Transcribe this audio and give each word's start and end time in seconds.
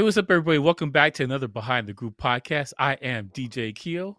Hey, 0.00 0.04
what's 0.04 0.16
up, 0.16 0.30
everybody? 0.30 0.58
Welcome 0.58 0.90
back 0.90 1.12
to 1.16 1.24
another 1.24 1.46
Behind 1.46 1.86
the 1.86 1.92
Groove 1.92 2.16
podcast. 2.16 2.72
I 2.78 2.94
am 3.02 3.30
DJ 3.34 3.74
Keo. 3.74 4.16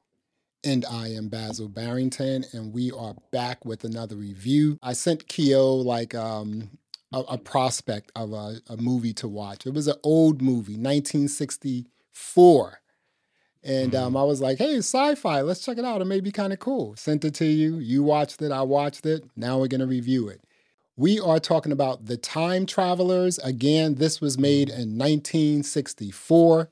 And 0.63 0.85
I 0.85 1.07
am 1.07 1.27
Basil 1.27 1.69
Barrington, 1.69 2.45
and 2.53 2.71
we 2.71 2.91
are 2.91 3.15
back 3.31 3.65
with 3.65 3.83
another 3.83 4.15
review. 4.15 4.77
I 4.83 4.93
sent 4.93 5.27
Keo 5.27 5.73
like 5.73 6.13
um, 6.13 6.77
a, 7.11 7.21
a 7.21 7.37
prospect 7.39 8.11
of 8.15 8.31
a, 8.31 8.57
a 8.69 8.77
movie 8.77 9.13
to 9.13 9.27
watch. 9.27 9.65
It 9.65 9.73
was 9.73 9.87
an 9.87 9.95
old 10.03 10.39
movie, 10.39 10.77
1964. 10.77 12.79
And 13.63 13.95
um, 13.95 14.15
I 14.15 14.21
was 14.21 14.39
like, 14.39 14.59
hey, 14.59 14.77
sci 14.77 15.15
fi. 15.15 15.41
Let's 15.41 15.65
check 15.65 15.79
it 15.79 15.85
out. 15.85 16.01
It 16.01 16.05
may 16.05 16.19
be 16.19 16.31
kind 16.31 16.53
of 16.53 16.59
cool. 16.59 16.95
Sent 16.95 17.25
it 17.25 17.33
to 17.33 17.45
you. 17.45 17.79
You 17.79 18.03
watched 18.03 18.43
it. 18.43 18.51
I 18.51 18.61
watched 18.61 19.07
it. 19.07 19.23
Now 19.35 19.57
we're 19.57 19.67
going 19.67 19.81
to 19.81 19.87
review 19.87 20.27
it. 20.27 20.43
We 20.97 21.19
are 21.19 21.39
talking 21.39 21.71
about 21.71 22.05
The 22.05 22.17
Time 22.17 22.65
Travelers. 22.65 23.39
Again, 23.39 23.95
this 23.95 24.19
was 24.21 24.37
made 24.37 24.69
in 24.69 24.97
1964. 24.97 26.69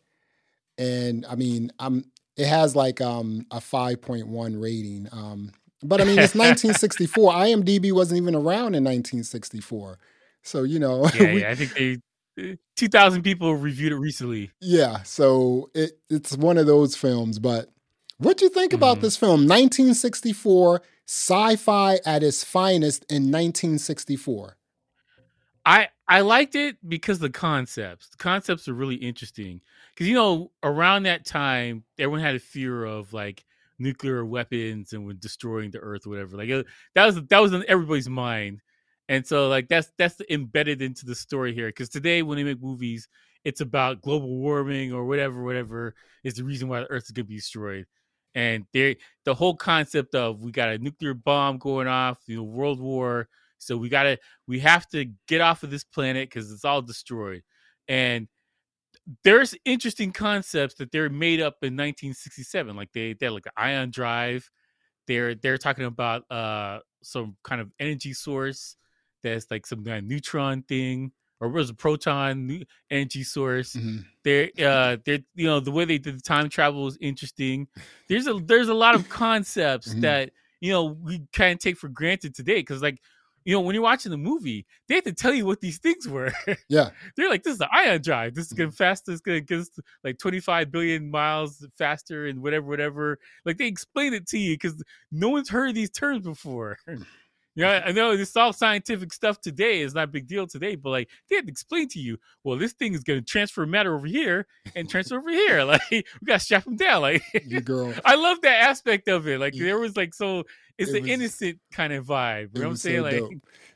And 0.78 1.26
I 1.28 1.36
mean, 1.36 1.72
I'm 1.80 2.06
it 2.38 2.48
has 2.48 2.76
like 2.76 3.02
um 3.02 3.46
a 3.52 3.58
5.1 3.60 4.62
rating. 4.62 5.08
Um, 5.12 5.52
but 5.84 6.02
I 6.02 6.04
mean, 6.04 6.20
it's 6.20 6.36
1964. 6.36 7.32
IMDb 7.34 7.92
wasn't 7.92 8.22
even 8.22 8.36
around 8.36 8.76
in 8.76 8.84
1964. 8.84 9.98
So, 10.44 10.64
you 10.64 10.80
know, 10.80 11.10
Yeah, 11.16 11.34
we- 11.34 11.42
yeah 11.42 11.50
I 11.50 11.56
think 11.56 11.74
they 11.74 11.98
two 12.78 12.88
thousand 12.88 13.24
people 13.24 13.54
reviewed 13.56 13.92
it 13.92 13.98
recently. 13.98 14.52
Yeah, 14.62 15.04
so 15.04 15.70
it 15.74 16.00
it's 16.10 16.38
one 16.38 16.58
of 16.58 16.68
those 16.68 16.96
films. 16.96 17.40
But 17.40 17.70
what 18.20 18.38
do 18.38 18.46
you 18.46 18.52
think 18.52 18.74
about 18.74 19.00
Mhm. 19.00 19.02
this 19.02 19.18
film? 19.18 19.48
1964, 19.48 20.84
sci-fi 21.08 22.00
at 22.06 22.24
its 22.24 22.44
finest 22.44 23.06
in 23.12 23.32
1964. 23.32 24.58
I 25.66 25.90
I 26.08 26.22
liked 26.22 26.56
it 26.56 26.78
because 26.88 27.20
the 27.20 27.30
concepts. 27.30 28.10
The 28.10 28.18
concepts 28.18 28.68
are 28.68 28.74
really 28.74 28.96
interesting 28.96 29.62
because 29.94 30.08
you 30.08 30.16
know 30.16 30.52
around 30.64 31.04
that 31.04 31.26
time 31.26 31.84
everyone 32.00 32.22
had 32.22 32.36
a 32.36 32.40
fear 32.40 32.86
of 32.86 33.14
like 33.14 33.46
nuclear 33.78 34.26
weapons 34.26 34.94
and 34.94 35.06
when 35.06 35.20
destroying 35.20 35.72
the 35.72 35.80
earth 35.80 36.08
or 36.08 36.12
whatever. 36.12 36.38
Like 36.38 36.50
it, 36.50 36.66
that 36.96 37.06
was 37.06 37.22
that 37.30 37.40
was 37.40 37.54
in 37.54 37.66
everybody's 37.68 38.10
mind, 38.10 38.62
and 39.10 39.26
so 39.28 39.48
like 39.50 39.68
that's 39.70 39.92
that's 39.98 40.20
embedded 40.30 40.82
into 40.82 41.06
the 41.06 41.16
story 41.16 41.54
here. 41.54 41.68
Because 41.70 41.90
today 41.90 42.22
when 42.24 42.38
they 42.38 42.44
make 42.44 42.62
movies, 42.62 43.08
it's 43.44 43.62
about 43.62 44.02
global 44.02 44.30
warming 44.38 44.94
or 44.94 45.06
whatever, 45.06 45.44
whatever 45.44 45.96
is 46.24 46.36
the 46.36 46.44
reason 46.44 46.68
why 46.70 46.80
the 46.82 46.90
earth 46.92 47.06
is 47.06 47.12
going 47.12 47.26
to 47.26 47.30
be 47.30 47.36
destroyed. 47.36 47.86
And 48.40 48.66
they 48.72 48.96
the 49.26 49.34
whole 49.34 49.54
concept 49.54 50.16
of 50.16 50.40
we 50.40 50.54
got 50.54 50.70
a 50.70 50.78
nuclear 50.78 51.14
bomb 51.14 51.58
going 51.58 51.88
off, 51.88 52.20
you 52.26 52.38
know, 52.38 52.44
world 52.44 52.80
war. 52.80 53.28
So 53.58 53.76
we 53.76 53.90
gotta 53.90 54.18
we 54.48 54.60
have 54.60 54.88
to 54.92 55.12
get 55.28 55.42
off 55.42 55.64
of 55.64 55.72
this 55.72 55.84
planet 55.84 56.30
because 56.30 56.50
it's 56.50 56.64
all 56.64 56.82
destroyed. 56.82 57.44
And 57.90 58.30
there's 59.26 59.56
interesting 59.66 60.14
concepts 60.14 60.76
that 60.76 60.90
they're 60.94 61.10
made 61.10 61.42
up 61.42 61.56
in 61.64 61.74
1967. 61.74 62.78
Like 62.78 62.94
they 62.94 63.12
they're 63.12 63.30
like 63.30 63.44
ion 63.58 63.92
drive. 63.92 64.50
They're 65.06 65.36
they're 65.36 65.58
talking 65.58 65.86
about 65.86 66.24
uh 66.32 66.80
some 67.04 67.36
kind 67.44 67.60
of 67.60 67.74
energy 67.78 68.14
source 68.14 68.78
that's 69.22 69.52
like 69.52 69.68
some 69.68 69.84
kind 69.84 69.98
of 69.98 70.06
neutron 70.06 70.64
thing 70.64 71.12
or 71.40 71.50
was 71.50 71.70
a 71.70 71.74
proton 71.74 72.64
energy 72.92 73.24
source. 73.24 73.76
Mhm. 73.76 74.06
They're 74.24 74.50
uh 74.60 74.98
they're 75.06 75.20
you 75.36 75.48
know 75.48 75.60
the 75.60 75.72
way 75.72 75.86
they 75.86 75.98
did 75.98 76.18
the 76.18 76.22
time 76.22 76.50
travel 76.50 76.84
was 76.84 76.98
interesting. 77.02 77.68
There's 78.08 78.28
a 78.28 78.34
there's 78.34 78.70
a 78.70 78.74
lot 78.74 78.96
of 78.96 79.08
concepts 79.10 79.96
Mhm. 79.96 80.02
that 80.02 80.32
you 80.62 80.72
know 80.72 80.86
we 80.86 81.22
kind 81.34 81.54
of 81.54 81.60
take 81.60 81.78
for 81.78 81.88
granted 81.90 82.36
today 82.36 82.56
because 82.56 82.82
like 82.82 83.00
you 83.46 83.54
know 83.54 83.62
when 83.62 83.74
you're 83.74 83.82
watching 83.84 84.12
the 84.12 84.18
movie 84.18 84.66
they 84.88 84.96
have 84.96 85.06
to 85.06 85.14
tell 85.14 85.34
you 85.34 85.46
what 85.46 85.62
these 85.62 85.78
things 85.80 86.08
were. 86.08 86.32
Yeah, 86.68 86.90
they're 87.16 87.30
like, 87.30 87.44
this 87.44 87.54
is 87.54 87.60
the 87.60 87.70
ion 87.74 88.02
drive. 88.02 88.36
This 88.36 88.48
is 88.48 88.54
Mm-hmm. 88.54 88.64
gonna 88.64 88.72
faster. 88.72 89.12
It's 89.14 89.22
gonna 89.22 89.40
get 89.40 89.60
us 89.60 89.70
like 90.04 90.18
25 90.18 90.70
billion 90.72 91.10
miles 91.10 91.66
faster 91.78 92.28
and 92.28 92.42
whatever, 92.44 92.68
whatever. 92.68 93.18
Like 93.46 93.58
they 93.58 93.68
explain 93.68 94.14
it 94.14 94.28
to 94.28 94.38
you 94.38 94.56
because 94.56 94.84
no 95.12 95.30
one's 95.30 95.50
heard 95.50 95.74
these 95.74 95.90
terms 95.90 96.26
before. 96.26 96.78
Yeah, 97.60 97.84
I 97.86 97.92
know 97.92 98.16
this 98.16 98.30
is 98.30 98.36
all 98.38 98.54
scientific 98.54 99.12
stuff 99.12 99.42
today. 99.42 99.82
It's 99.82 99.94
not 99.94 100.06
a 100.06 100.08
big 100.08 100.28
deal 100.28 100.48
today, 100.48 100.76
but 100.76 100.92
like 100.92 101.10
they 101.30 101.36
had 101.36 101.46
to 101.48 101.52
explain 101.52 101.88
to 101.90 102.00
you, 102.00 102.18
well, 102.44 102.58
this 102.58 102.74
thing 102.74 102.94
is 102.94 103.04
gonna 103.04 103.22
transfer 103.22 103.66
matter 103.66 103.96
over 103.96 104.08
here 104.08 104.48
and 104.76 104.90
transfer 104.90 105.18
over 105.18 105.30
here. 105.30 105.64
Like 105.66 105.82
we 105.92 106.04
gotta 106.26 106.40
strap 106.40 106.64
them 106.64 106.78
down. 106.78 107.02
Like 107.02 107.22
your 107.46 107.62
girl. 107.62 107.94
I 108.06 108.16
love 108.16 108.42
that 108.44 108.62
aspect 108.70 109.08
of 109.10 109.28
it. 109.28 109.40
Like 109.40 109.56
You- 109.56 109.66
there 109.66 109.78
was 109.78 109.98
like 109.98 110.14
so 110.14 110.46
it's 110.78 110.92
It 110.92 110.96
an 110.98 111.02
was- 111.04 111.12
innocent 111.12 111.60
kind 111.74 111.92
of 111.92 112.06
vibe. 112.06 112.50
You 112.56 112.62
know 112.62 112.68
what 112.68 112.72
I'm 112.72 112.78
saying? 112.78 112.98
so 112.98 113.04
like 113.04 113.18
dope. 113.18 113.32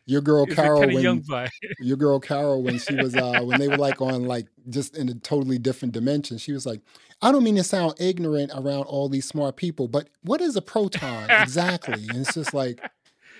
Your 0.05 0.21
girl 0.21 0.45
Carol 0.47 0.79
kind 0.79 0.91
of 0.91 0.95
when 0.95 1.03
young 1.03 1.21
vibe. 1.21 1.49
your 1.79 1.97
girl 1.97 2.19
Carol 2.19 2.61
when 2.63 2.77
she 2.79 2.95
was 2.95 3.15
uh 3.15 3.41
when 3.43 3.59
they 3.59 3.67
were 3.67 3.77
like 3.77 4.01
on 4.01 4.23
like 4.25 4.47
just 4.69 4.95
in 4.97 5.09
a 5.09 5.13
totally 5.15 5.57
different 5.57 5.93
dimension. 5.93 6.37
She 6.37 6.53
was 6.53 6.65
like, 6.65 6.81
I 7.21 7.31
don't 7.33 7.43
mean 7.43 7.55
to 7.57 7.63
sound 7.63 7.95
ignorant 7.99 8.51
around 8.55 8.83
all 8.83 9.09
these 9.09 9.25
smart 9.27 9.55
people, 9.57 9.87
but 9.89 10.07
what 10.23 10.39
is 10.41 10.55
a 10.55 10.61
proton 10.61 11.29
exactly? 11.29 12.07
And 12.09 12.19
it's 12.19 12.33
just 12.33 12.53
like 12.53 12.79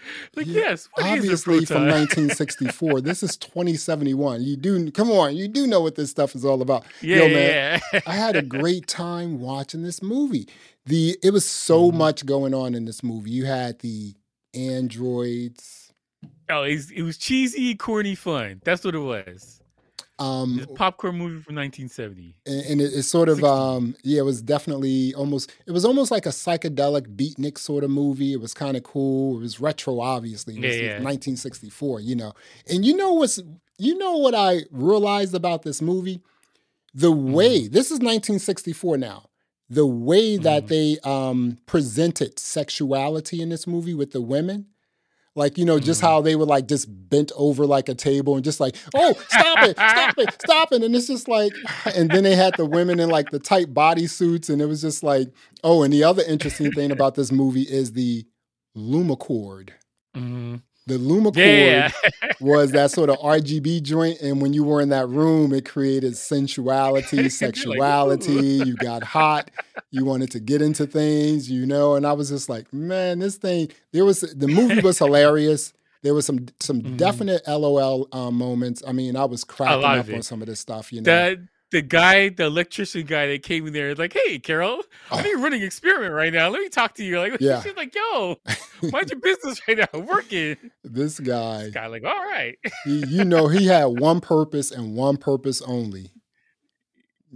Like 0.35 0.47
Yeah, 0.47 0.53
yes, 0.69 0.89
what 0.93 1.05
is 1.05 1.11
a 1.11 1.15
obviously 1.17 1.65
from 1.65 1.87
1964. 1.87 3.01
this 3.01 3.23
is 3.23 3.37
2071. 3.37 4.41
You 4.43 4.55
do 4.57 4.91
come 4.91 5.11
on, 5.11 5.35
you 5.35 5.47
do 5.47 5.67
know 5.67 5.81
what 5.81 5.95
this 5.95 6.09
stuff 6.11 6.35
is 6.35 6.43
all 6.45 6.61
about. 6.61 6.83
Yeah, 7.01 7.17
Yo, 7.17 7.27
man, 7.29 7.81
yeah. 7.93 7.99
I 8.05 8.15
had 8.15 8.35
a 8.35 8.41
great 8.41 8.87
time 8.87 9.39
watching 9.39 9.83
this 9.83 10.01
movie. 10.01 10.47
The 10.85 11.17
it 11.23 11.31
was 11.31 11.45
so 11.45 11.91
Mhm. 11.91 11.95
much 11.95 12.25
going 12.25 12.53
on 12.53 12.75
in 12.75 12.85
this 12.85 13.03
movie. 13.03 13.31
You 13.31 13.45
had 13.45 13.79
the 13.79 14.13
androids. 14.53 15.91
oh, 16.49 16.63
it 16.63 17.01
was 17.03 17.17
cheesy, 17.17 17.75
corny 17.75 18.15
fun. 18.15 18.61
That's 18.63 18.83
what 18.83 18.95
it 18.95 18.99
was. 18.99 19.61
Um, 20.19 20.65
popcorn 20.75 21.17
movie 21.17 21.41
from 21.41 21.55
1970. 21.55 22.35
and, 22.45 22.65
and 22.67 22.81
it, 22.81 22.93
it's 22.93 23.07
sort 23.07 23.29
of 23.29 23.37
60. 23.37 23.49
um 23.49 23.95
yeah 24.03 24.19
it 24.19 24.25
was 24.25 24.41
definitely 24.41 25.13
almost 25.15 25.51
it 25.65 25.71
was 25.71 25.83
almost 25.85 26.11
like 26.11 26.25
a 26.27 26.29
psychedelic 26.29 27.15
beatnik 27.15 27.57
sort 27.57 27.83
of 27.83 27.89
movie 27.89 28.31
it 28.33 28.39
was 28.39 28.53
kind 28.53 28.77
of 28.77 28.83
cool 28.83 29.37
it 29.37 29.41
was 29.41 29.59
retro 29.59 29.99
obviously 29.99 30.53
it 30.55 30.61
was, 30.61 30.75
Yeah, 30.79 30.85
yeah. 30.99 31.03
1964 31.03 31.99
you 32.01 32.15
know 32.15 32.31
and 32.69 32.85
you 32.85 32.95
know 32.95 33.13
what's 33.13 33.39
you 33.79 33.97
know 33.97 34.15
what 34.17 34.35
i 34.35 34.61
realized 34.71 35.33
about 35.33 35.63
this 35.63 35.81
movie 35.81 36.21
the 36.93 37.11
Mm-hmm. 37.11 37.33
way 37.33 37.67
this 37.67 37.87
is 37.87 37.99
1964 37.99 38.97
now 38.97 39.29
the 39.69 39.85
way 39.87 40.37
that 40.37 40.65
Mhm. 40.65 40.67
they 40.67 40.97
um 41.03 41.57
presented 41.65 42.37
sexuality 42.37 43.41
in 43.41 43.49
this 43.49 43.65
movie 43.65 43.95
with 43.95 44.11
the 44.11 44.21
women 44.21 44.67
like 45.35 45.57
you 45.57 45.65
know 45.65 45.79
just 45.79 46.01
Mhm. 46.01 46.05
how 46.07 46.21
they 46.21 46.35
were 46.35 46.45
like 46.45 46.67
just 46.67 46.87
bent 47.09 47.31
over 47.35 47.65
like 47.65 47.89
a 47.89 47.95
table 47.95 48.35
and 48.35 48.43
just 48.43 48.59
like 48.59 48.75
oh 48.95 49.13
stop 49.29 49.63
it 49.63 49.75
stop 49.77 50.17
it 50.17 50.41
stop 50.43 50.71
it 50.71 50.83
and 50.83 50.95
it's 50.95 51.07
just 51.07 51.27
like 51.27 51.53
and 51.95 52.09
then 52.11 52.23
they 52.23 52.35
had 52.35 52.53
the 52.57 52.65
women 52.65 52.99
in 52.99 53.09
like 53.09 53.31
the 53.31 53.39
tight 53.39 53.73
body 53.73 54.07
suits 54.07 54.49
and 54.49 54.61
it 54.61 54.65
was 54.67 54.81
just 54.81 55.03
like 55.03 55.27
oh 55.63 55.83
and 55.83 55.91
the 55.93 56.03
other 56.03 56.23
interesting 56.23 56.71
thing 56.71 56.91
about 56.91 57.15
this 57.15 57.31
movie 57.31 57.63
is 57.63 57.93
the 57.93 58.25
lumacord 58.77 59.69
Mhm. 60.15 60.61
The 60.85 60.97
lumacord 60.97 61.35
Yeah, 61.35 61.91
was 62.39 62.71
that 62.71 62.91
sort 62.91 63.09
of 63.09 63.17
RGB 63.19 63.81
joint 63.83 64.19
and 64.21 64.41
when 64.41 64.53
you 64.53 64.63
were 64.63 64.81
in 64.81 64.89
that 64.89 65.07
room 65.07 65.53
it 65.53 65.65
created 65.65 66.15
sensuality 66.17 67.29
sexuality 67.77 68.33
you 68.33 68.75
got 68.75 69.03
hot 69.03 69.49
you 69.91 70.03
wanted 70.05 70.31
to 70.31 70.39
get 70.39 70.61
into 70.61 70.85
things 70.85 71.49
you 71.49 71.65
know 71.65 71.95
and 71.95 72.05
I 72.05 72.13
was 72.13 72.29
just 72.29 72.49
like 72.49 72.71
man 72.73 73.19
this 73.19 73.37
thing 73.37 73.69
there 73.91 74.05
was 74.05 74.21
the 74.21 74.47
movie 74.47 74.79
was 74.81 74.97
hilarious. 75.05 75.73
There 76.01 76.13
was 76.13 76.25
some 76.25 76.47
some 76.59 76.81
Mhm. 76.81 76.97
definite 76.97 77.47
LOL 77.47 78.09
um, 78.11 78.35
moments. 78.35 78.83
I 78.85 78.91
mean 78.91 79.15
I 79.15 79.23
was 79.23 79.45
cracking 79.45 79.81
lot 79.83 79.99
up 79.99 80.07
of 80.09 80.13
on 80.15 80.21
some 80.23 80.41
of 80.41 80.47
this 80.49 80.59
stuff 80.59 80.91
you 80.91 80.99
know? 81.01 81.11
The 81.11 81.47
the 81.73 81.81
guy, 81.81 82.29
the 82.29 82.45
electrician 82.45 83.05
guy 83.05 83.27
that 83.27 83.43
came 83.43 83.67
in 83.67 83.73
there, 83.73 83.93
like, 83.95 84.13
hey, 84.13 84.39
Carol, 84.39 84.81
I 85.11 85.21
think 85.21 85.35
Oh. 85.35 85.37
we're 85.39 85.43
running 85.43 85.59
an 85.61 85.65
experiment 85.67 86.13
right 86.13 86.31
now. 86.31 86.47
Let 86.49 86.61
me 86.61 86.69
talk 86.69 86.93
to 86.95 87.03
you. 87.03 87.19
Like, 87.19 87.35
Yeah. 87.41 87.61
she's 87.61 87.75
like, 87.75 87.93
yo, 87.93 88.37
mind 88.91 89.09
your 89.11 89.19
business 89.19 89.59
right 89.67 89.77
now. 89.79 89.99
Working. 89.99 90.55
this 90.83 91.19
guy 91.19 91.63
This 91.63 91.73
guy, 91.73 91.87
like, 91.87 92.05
all 92.05 92.23
right. 92.23 92.57
he, 92.85 93.05
you 93.07 93.25
know 93.25 93.47
he 93.49 93.67
had 93.67 93.85
one 93.85 94.21
purpose 94.21 94.71
and 94.71 94.95
one 94.95 95.17
purpose 95.17 95.61
only 95.63 96.11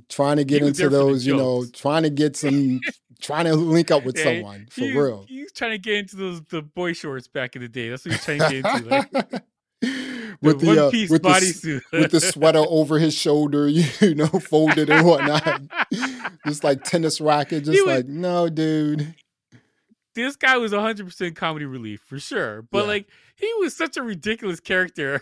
trying 0.10 0.38
to 0.38 0.44
get 0.52 0.62
into 0.62 0.78
there 0.82 0.90
for 0.90 0.96
the 0.96 1.04
those 1.04 1.26
you 1.26 1.36
know 1.36 1.66
trying 1.74 2.04
to 2.04 2.10
get 2.10 2.36
some 2.38 2.80
trying 3.20 3.46
to 3.46 3.56
link 3.56 3.90
up 3.92 4.06
with 4.06 4.16
Yeah, 4.18 4.24
someone 4.26 4.68
for 4.70 4.82
he, 4.82 4.92
real 4.98 5.26
He 5.28 5.42
was 5.42 5.52
trying 5.52 5.72
to 5.72 5.78
get 5.80 5.96
into 5.96 6.16
those 6.16 6.42
the 6.44 6.62
boy 6.62 6.94
shorts 6.94 7.28
back 7.28 7.56
in 7.56 7.64
the 7.64 7.68
day. 7.68 7.90
That's 7.90 8.06
what 8.06 8.12
he 8.12 8.16
was 8.18 8.24
trying 8.26 8.40
to 8.40 8.62
get 8.62 8.76
into. 8.76 8.90
Like, 9.32 9.44
with 10.42 10.60
the 10.60 10.66
the, 10.66 10.66
one 10.68 10.80
uh, 10.80 10.90
piece 10.90 11.10
with 11.10 11.22
the 11.24 11.30
bodysuit. 11.30 11.82
with 11.92 12.12
the 12.12 12.20
sweater 12.20 12.60
over 12.68 12.98
his 13.00 13.14
shoulder 13.14 13.68
you 13.70 14.16
know 14.16 14.28
folded 14.28 14.90
and 14.90 15.06
whatnot 15.06 15.62
just 16.48 16.64
like 16.64 16.84
tennis 16.84 17.22
racket 17.22 17.64
just 17.66 17.86
was- 17.86 17.96
like 17.98 18.08
no 18.08 18.50
dude 18.50 19.14
this 20.16 20.36
guy 20.36 20.58
was 20.58 20.72
100% 20.72 21.36
comedy 21.36 21.66
relief 21.66 22.02
for 22.02 22.18
sure. 22.20 22.64
But 22.64 22.80
Yeah. 22.86 22.88
like 22.88 23.10
he 23.36 23.54
was 23.60 23.78
such 23.78 23.98
a 23.98 24.02
ridiculous 24.02 24.60
character. 24.60 25.22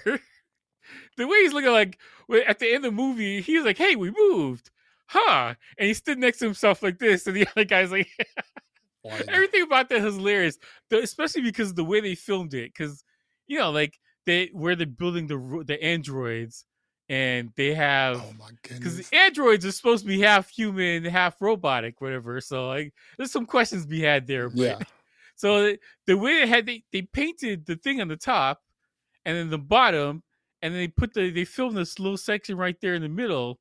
the 1.18 1.28
way 1.28 1.38
he's 1.42 1.52
looking 1.52 1.72
like 1.74 2.00
at 2.48 2.60
the 2.60 2.68
end 2.68 2.78
of 2.78 2.84
the 2.84 2.92
movie, 2.92 3.42
he's 3.42 3.66
like, 3.66 3.78
"Hey, 3.78 3.98
we 3.98 4.10
moved." 4.18 4.72
Huh? 5.07 5.56
And 5.78 5.88
he 5.90 5.94
stood 5.94 6.18
next 6.18 6.38
to 6.40 6.46
himself 6.46 6.81
like 6.81 6.98
this, 6.98 7.28
and 7.28 7.36
the 7.36 7.46
other 7.46 7.66
guy's 7.66 7.92
like, 7.92 8.07
everything 9.28 9.63
about 9.63 9.90
that 9.90 9.98
is 9.98 10.16
hilarious, 10.16 10.57
especially 10.92 11.42
because 11.42 11.72
of 11.72 11.75
the 11.75 11.84
way 11.84 12.00
they 12.00 12.16
filmed 12.16 12.54
it. 12.54 12.72
Because 12.74 13.04
you 13.48 13.60
know, 13.60 13.72
like 13.72 14.00
they 14.25 14.50
where 14.54 14.75
they're 14.75 14.88
building 14.88 15.27
the 15.27 15.63
the 15.66 15.81
androids, 15.83 16.66
and 17.10 17.51
they 17.56 17.74
have 17.74 18.18
Oh 18.24 18.33
my 18.39 18.50
because 18.68 18.94
goodness. 18.98 19.10
androids 19.13 19.66
are 19.66 19.72
supposed 19.72 20.04
to 20.04 20.07
be 20.07 20.22
half 20.22 20.50
human, 20.50 21.06
half 21.06 21.42
robotic, 21.42 22.01
whatever. 22.01 22.42
So 22.42 22.68
like, 22.68 22.94
there's 23.18 23.31
some 23.31 23.45
questions 23.45 23.83
to 23.83 23.88
be 23.89 24.01
had 24.01 24.27
there. 24.27 24.50
But, 24.50 24.57
Yeah. 24.60 24.80
So 25.38 25.63
the, 25.63 25.80
the 26.07 26.18
way 26.18 26.39
they 26.39 26.48
had 26.48 26.66
they, 26.66 26.83
they 26.94 27.01
painted 27.01 27.66
the 27.66 27.75
thing 27.75 28.00
on 28.00 28.07
the 28.07 28.16
top, 28.16 28.62
and 29.25 29.36
then 29.36 29.50
the 29.50 29.57
bottom, 29.57 30.24
and 30.62 30.74
then 30.74 30.80
they 30.80 30.88
put 30.88 31.13
the 31.13 31.30
they 31.30 31.44
filmed 31.44 31.75
this 31.75 32.00
little 32.00 32.16
section 32.18 32.56
right 32.56 32.80
there 32.80 32.94
in 32.94 33.01
the 33.01 33.10
middle, 33.10 33.60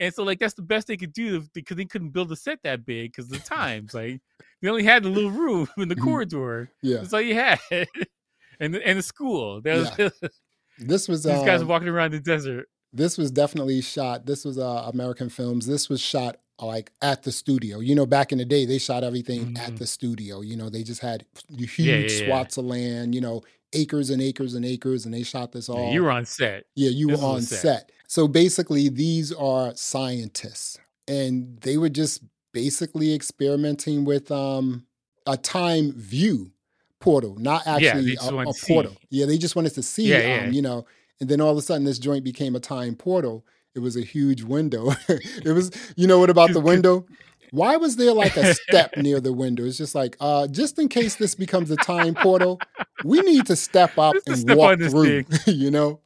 and 0.00 0.12
so 0.12 0.24
like 0.24 0.40
that's 0.40 0.54
the 0.54 0.62
best 0.62 0.88
they 0.88 0.96
could 0.96 1.12
do 1.12 1.40
because 1.54 1.76
they 1.76 1.84
couldn't 1.84 2.10
build 2.10 2.32
a 2.32 2.36
set 2.36 2.58
that 2.64 2.84
big 2.84 3.12
because 3.12 3.28
the 3.28 3.38
times 3.56 3.94
like 3.94 4.20
they 4.60 4.68
only 4.68 4.82
had 4.82 5.04
the 5.04 5.10
little 5.10 5.30
room 5.30 5.68
in 5.78 5.86
the 5.88 5.94
Mhm. 5.94 6.02
corridor. 6.02 6.70
Yeah. 6.82 6.96
That's 6.96 7.12
all 7.12 7.20
you 7.20 7.36
had, 7.36 7.60
and 8.60 8.74
the, 8.74 8.86
and 8.86 8.98
the 8.98 9.02
school. 9.02 9.60
Was, 9.64 9.90
This 10.78 11.08
was 11.08 11.22
these 11.24 11.42
guys 11.42 11.62
um, 11.62 11.68
walking 11.68 11.88
around 11.88 12.12
the 12.12 12.20
desert. 12.20 12.66
this 12.92 13.16
was 13.18 13.30
definitely 13.30 13.80
shot. 13.80 14.26
This 14.26 14.44
was 14.44 14.58
uh, 14.58 14.90
American 14.92 15.28
Films. 15.28 15.66
This 15.66 15.88
was 15.88 16.00
shot 16.00 16.36
like 16.60 16.92
at 17.02 17.22
the 17.24 17.32
studio. 17.32 17.80
You 17.80 17.94
know, 17.94 18.06
back 18.06 18.32
in 18.32 18.38
the 18.38 18.44
day, 18.44 18.64
they 18.66 18.78
shot 18.78 19.02
everything 19.04 19.56
at 19.56 19.72
Mhm. 19.72 19.78
the 19.78 19.86
studio. 19.86 20.40
You 20.42 20.56
know, 20.56 20.68
they 20.68 20.82
just 20.82 21.00
had 21.00 21.24
huge 21.48 21.78
Yeah, 21.78 21.96
yeah, 21.96 22.06
yeah. 22.08 22.24
swaths 22.26 22.56
of 22.56 22.64
land. 22.66 23.14
You 23.14 23.20
know, 23.20 23.42
acres 23.72 24.10
and 24.10 24.20
acres 24.22 24.54
and 24.54 24.64
acres, 24.64 25.04
and 25.04 25.14
they 25.14 25.22
shot 25.24 25.52
this 25.52 25.68
Yeah, 25.68 25.74
all. 25.74 25.92
you 25.92 26.02
were 26.02 26.10
on 26.10 26.24
set. 26.24 26.64
Yeah, 26.76 26.90
you 26.90 27.08
were 27.08 27.14
This 27.16 27.22
a 27.22 27.26
on 27.26 27.42
set. 27.42 27.58
set. 27.60 27.92
So 28.06 28.28
basically, 28.28 28.88
these 28.88 29.32
are 29.32 29.74
scientists, 29.74 30.78
and 31.08 31.58
they 31.62 31.76
were 31.78 31.88
just 31.88 32.22
basically 32.52 33.14
experimenting 33.14 34.04
with 34.04 34.30
um, 34.30 34.86
a 35.26 35.36
time 35.38 35.92
view 35.92 36.51
portal, 37.02 37.36
not 37.38 37.66
actually 37.66 38.12
just 38.14 38.30
a, 38.30 38.38
a 38.38 38.52
portal. 38.66 38.96
Yeah, 39.10 39.26
they 39.26 39.36
just 39.36 39.54
wanted 39.56 39.74
to 39.74 39.82
see, 39.82 40.08
Yeah, 40.08 40.20
yeah. 40.20 40.46
Um, 40.46 40.52
you 40.52 40.62
know. 40.62 40.86
And 41.20 41.28
then 41.28 41.40
all 41.40 41.50
of 41.52 41.56
a 41.58 41.62
sudden, 41.62 41.84
this 41.84 41.98
joint 41.98 42.24
became 42.24 42.56
a 42.56 42.60
time 42.60 42.96
portal. 42.96 43.44
It 43.74 43.80
was 43.80 43.96
a 43.96 44.00
huge 44.00 44.42
window. 44.42 44.92
it 45.08 45.52
was, 45.54 45.70
you 45.96 46.06
know, 46.06 46.18
what 46.18 46.30
about 46.30 46.52
the 46.52 46.60
window? 46.60 47.06
Why 47.50 47.76
was 47.76 47.96
there 47.96 48.12
like 48.12 48.36
a 48.36 48.54
step 48.54 48.96
near 48.96 49.20
the 49.20 49.32
window? 49.32 49.64
It's 49.64 49.76
just 49.78 49.94
like, 49.94 50.16
uh, 50.20 50.46
just 50.48 50.78
in 50.78 50.88
case 50.88 51.16
this 51.16 51.34
becomes 51.34 51.70
a 51.70 51.76
time 51.76 52.14
portal, 52.14 52.60
we 53.04 53.20
need 53.20 53.46
to 53.46 53.56
step 53.56 53.98
up 53.98 54.16
and 54.26 54.38
step 54.38 54.56
walk 54.56 54.78
through. 54.80 55.24
you 55.46 55.70
know? 55.70 56.00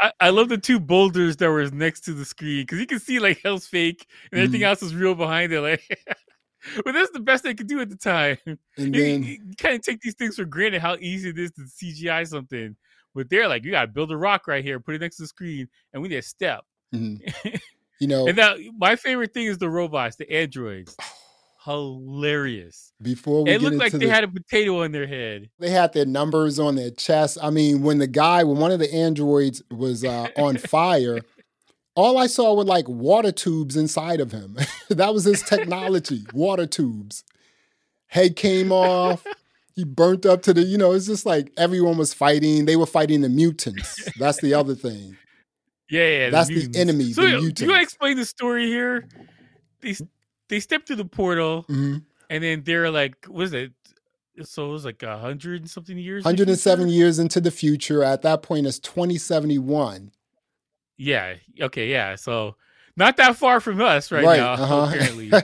I, 0.00 0.12
I 0.20 0.30
love 0.30 0.48
the 0.48 0.58
two 0.58 0.78
boulders 0.78 1.36
that 1.38 1.50
were 1.50 1.68
next 1.70 2.02
to 2.02 2.12
the 2.14 2.24
screen 2.24 2.62
because 2.62 2.78
you 2.78 2.86
can 2.86 3.00
see 3.00 3.18
like 3.18 3.40
hell's 3.42 3.66
fake 3.66 4.06
and 4.30 4.40
everything 4.40 4.60
Mhm. 4.62 4.68
else 4.68 4.82
is 4.82 4.94
real 4.94 5.14
behind 5.14 5.52
it. 5.52 5.60
Like, 5.60 5.82
but 6.84 6.92
that's 6.92 7.10
the 7.10 7.20
best 7.20 7.44
they 7.44 7.54
could 7.54 7.68
do 7.68 7.80
at 7.80 7.90
the 7.90 7.96
time. 7.96 8.38
And 8.76 8.94
You, 8.94 9.02
then 9.02 9.54
kind 9.58 9.74
of 9.76 9.82
take 9.82 10.00
these 10.00 10.14
things 10.14 10.36
for 10.36 10.44
granted 10.44 10.80
how 10.80 10.96
easy 11.00 11.30
it 11.30 11.38
is 11.38 11.50
to 11.52 11.62
CGI 11.62 12.26
something. 12.26 12.76
But 13.14 13.30
they're 13.30 13.48
like, 13.48 13.64
you 13.64 13.70
got 13.70 13.82
to 13.82 13.86
build 13.88 14.12
a 14.12 14.16
rock 14.16 14.46
right 14.46 14.62
here, 14.64 14.78
put 14.80 14.94
it 14.94 15.00
next 15.00 15.16
to 15.16 15.22
the 15.22 15.28
screen, 15.28 15.68
and 15.92 16.02
we 16.02 16.08
need 16.08 16.16
a 16.16 16.22
step. 16.22 16.64
Mhm. 16.94 17.20
you 18.00 18.06
know, 18.06 18.28
And 18.28 18.36
now, 18.36 18.54
my 18.76 18.94
favorite 18.96 19.34
thing 19.34 19.46
is 19.46 19.58
the 19.58 19.68
robots, 19.70 20.16
the 20.16 20.30
androids. 20.30 20.96
Hilarious. 21.64 22.92
before 23.02 23.44
we 23.44 23.50
It 23.50 23.54
get 23.54 23.62
looked 23.62 23.72
into 23.74 23.84
like 23.84 23.92
they 23.92 23.98
the, 24.06 24.08
had 24.08 24.24
a 24.24 24.28
potato 24.28 24.82
on 24.84 24.92
their 24.92 25.06
head. 25.06 25.50
they 25.58 25.70
had 25.70 25.92
their 25.92 26.06
numbers 26.06 26.58
on 26.58 26.76
their 26.76 26.90
chest. 26.90 27.38
I 27.42 27.50
mean, 27.50 27.82
when 27.82 27.98
the 27.98 28.06
guy, 28.06 28.44
when 28.44 28.58
one 28.58 28.70
of 28.70 28.78
the 28.78 28.92
androids 28.94 29.62
was 29.70 30.04
uh, 30.04 30.28
on 30.36 30.56
fire, 30.56 31.20
all 31.98 32.16
I 32.16 32.28
saw 32.28 32.54
were 32.54 32.64
like 32.64 32.88
water 32.88 33.32
tubes 33.32 33.76
inside 33.76 34.20
of 34.20 34.30
him. 34.30 34.56
that 34.88 35.12
was 35.12 35.24
his 35.24 35.42
technology, 35.42 36.24
water 36.32 36.66
tubes. 36.66 37.24
Head 38.06 38.36
came 38.36 38.70
off. 38.70 39.24
He 39.74 39.84
burnt 39.84 40.24
up 40.24 40.42
to 40.42 40.54
the, 40.54 40.62
you 40.62 40.78
know, 40.78 40.92
it's 40.92 41.06
just 41.06 41.26
like 41.26 41.52
everyone 41.56 41.98
was 41.98 42.14
fighting. 42.14 42.64
They 42.66 42.76
were 42.76 42.86
fighting 42.86 43.20
the 43.22 43.28
mutants. 43.28 44.08
That's 44.18 44.40
the 44.40 44.54
other 44.54 44.74
thing. 44.76 45.16
Yeah, 45.90 46.08
yeah. 46.08 46.30
That's 46.30 46.48
the 46.48 46.54
mutants. 46.54 46.78
enemy, 46.78 47.12
So 47.12 47.22
the 47.22 47.28
you- 47.28 47.34
you 47.34 47.40
mutants. 47.42 47.60
to 47.62 47.80
explain 47.80 48.16
the 48.16 48.24
story 48.24 48.66
here? 48.66 49.08
They 49.80 49.94
they 50.48 50.60
step 50.60 50.86
through 50.86 50.96
the 50.96 51.04
portal, 51.04 51.64
Mhm. 51.68 52.02
and 52.30 52.44
then 52.44 52.62
they're 52.64 52.90
like, 52.90 53.26
what 53.26 53.44
is 53.44 53.52
it? 53.52 53.72
So 54.44 54.66
it 54.68 54.72
was 54.72 54.84
like 54.84 55.02
a 55.02 55.18
hundred 55.18 55.62
and 55.62 55.70
something 55.70 55.98
years. 55.98 56.24
107 56.24 56.88
years 56.88 57.18
into 57.18 57.40
the 57.40 57.50
future. 57.50 58.02
At 58.04 58.22
that 58.22 58.42
point, 58.42 58.66
it's 58.66 58.78
2071. 58.78 60.12
Yeah. 60.98 61.34
Okay. 61.60 61.88
Yeah. 61.88 62.16
So 62.16 62.56
not 62.96 63.16
that 63.16 63.36
far 63.36 63.60
from 63.60 63.80
us 63.80 64.10
right, 64.10 64.24
now, 64.24 64.54
uh-huh. 64.54 64.90
apparently. 64.90 65.30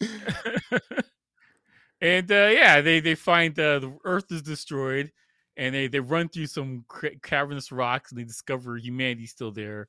and 2.00 2.30
uh, 2.30 2.50
yeah, 2.52 2.80
they 2.80 3.00
they 3.00 3.16
find 3.16 3.58
uh, 3.58 3.80
the 3.80 3.92
Earth 4.04 4.30
is 4.30 4.42
destroyed, 4.42 5.10
and 5.56 5.74
they 5.74 5.88
they 5.88 6.00
run 6.00 6.28
through 6.28 6.46
some 6.46 6.84
cavernous 7.22 7.72
rocks, 7.72 8.12
and 8.12 8.20
they 8.20 8.24
discover 8.24 8.76
humanity's 8.76 9.32
still 9.32 9.50
there, 9.50 9.88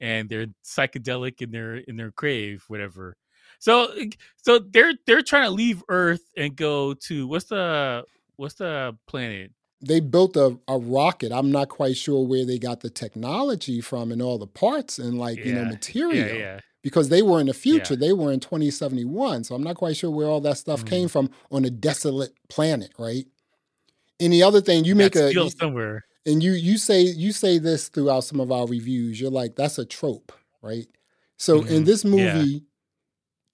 and 0.00 0.28
they're 0.28 0.46
psychedelic 0.64 1.42
in 1.42 1.50
their 1.50 1.76
in 1.76 1.96
their 1.96 2.12
grave, 2.12 2.64
whatever. 2.68 3.16
So 3.58 3.92
so 4.36 4.58
they're 4.58 4.94
they're 5.06 5.22
trying 5.22 5.44
to 5.44 5.50
leave 5.50 5.82
Earth 5.90 6.24
and 6.36 6.56
go 6.56 6.94
to 6.94 7.26
what's 7.26 7.46
the 7.46 8.04
what's 8.36 8.54
the 8.54 8.96
planet? 9.06 9.52
They 9.82 10.00
built 10.00 10.36
a, 10.36 10.58
a 10.68 10.78
rocket. 10.78 11.32
I'm 11.32 11.50
not 11.50 11.68
quite 11.68 11.96
sure 11.96 12.26
where 12.26 12.44
they 12.44 12.58
got 12.58 12.80
the 12.80 12.90
technology 12.90 13.80
from 13.80 14.12
and 14.12 14.20
all 14.22 14.38
the 14.38 14.46
parts 14.46 14.98
and 14.98 15.18
like, 15.18 15.44
you 15.44 15.52
know, 15.52 15.64
material. 15.64 16.38
Yeah, 16.38 16.54
yeah. 16.54 16.60
Because 16.82 17.10
they 17.10 17.22
were 17.22 17.40
in 17.40 17.46
the 17.46 17.54
future. 17.54 17.96
They 17.96 18.12
were 18.12 18.32
in 18.32 18.40
2071. 18.40 19.44
So 19.44 19.54
I'm 19.54 19.62
not 19.62 19.76
quite 19.76 19.96
sure 19.96 20.10
where 20.10 20.26
all 20.28 20.40
that 20.42 20.58
stuff 20.58 20.80
Mhm. 20.80 20.86
came 20.86 21.08
from 21.08 21.30
on 21.50 21.64
a 21.64 21.70
desolate 21.70 22.32
planet, 22.48 22.92
right? 22.98 23.26
And 24.20 24.32
the 24.32 24.42
other 24.42 24.60
thing, 24.60 24.84
you 24.84 24.94
make 24.94 25.14
Got 25.14 25.22
a 25.22 25.28
steel 25.30 25.50
somewhere. 25.50 26.04
and 26.26 26.42
you 26.42 26.52
you 26.52 26.78
say 26.78 27.02
you 27.02 27.32
say 27.32 27.58
this 27.58 27.88
throughout 27.88 28.24
some 28.24 28.40
of 28.40 28.52
our 28.52 28.66
reviews. 28.66 29.20
You're 29.20 29.30
like, 29.30 29.56
that's 29.56 29.78
a 29.78 29.84
trope, 29.86 30.32
right? 30.62 30.86
So 31.38 31.62
in 31.64 31.84
Mhm. 31.84 31.86
this 31.86 32.04
Yeah. 32.04 32.10
movie, 32.10 32.64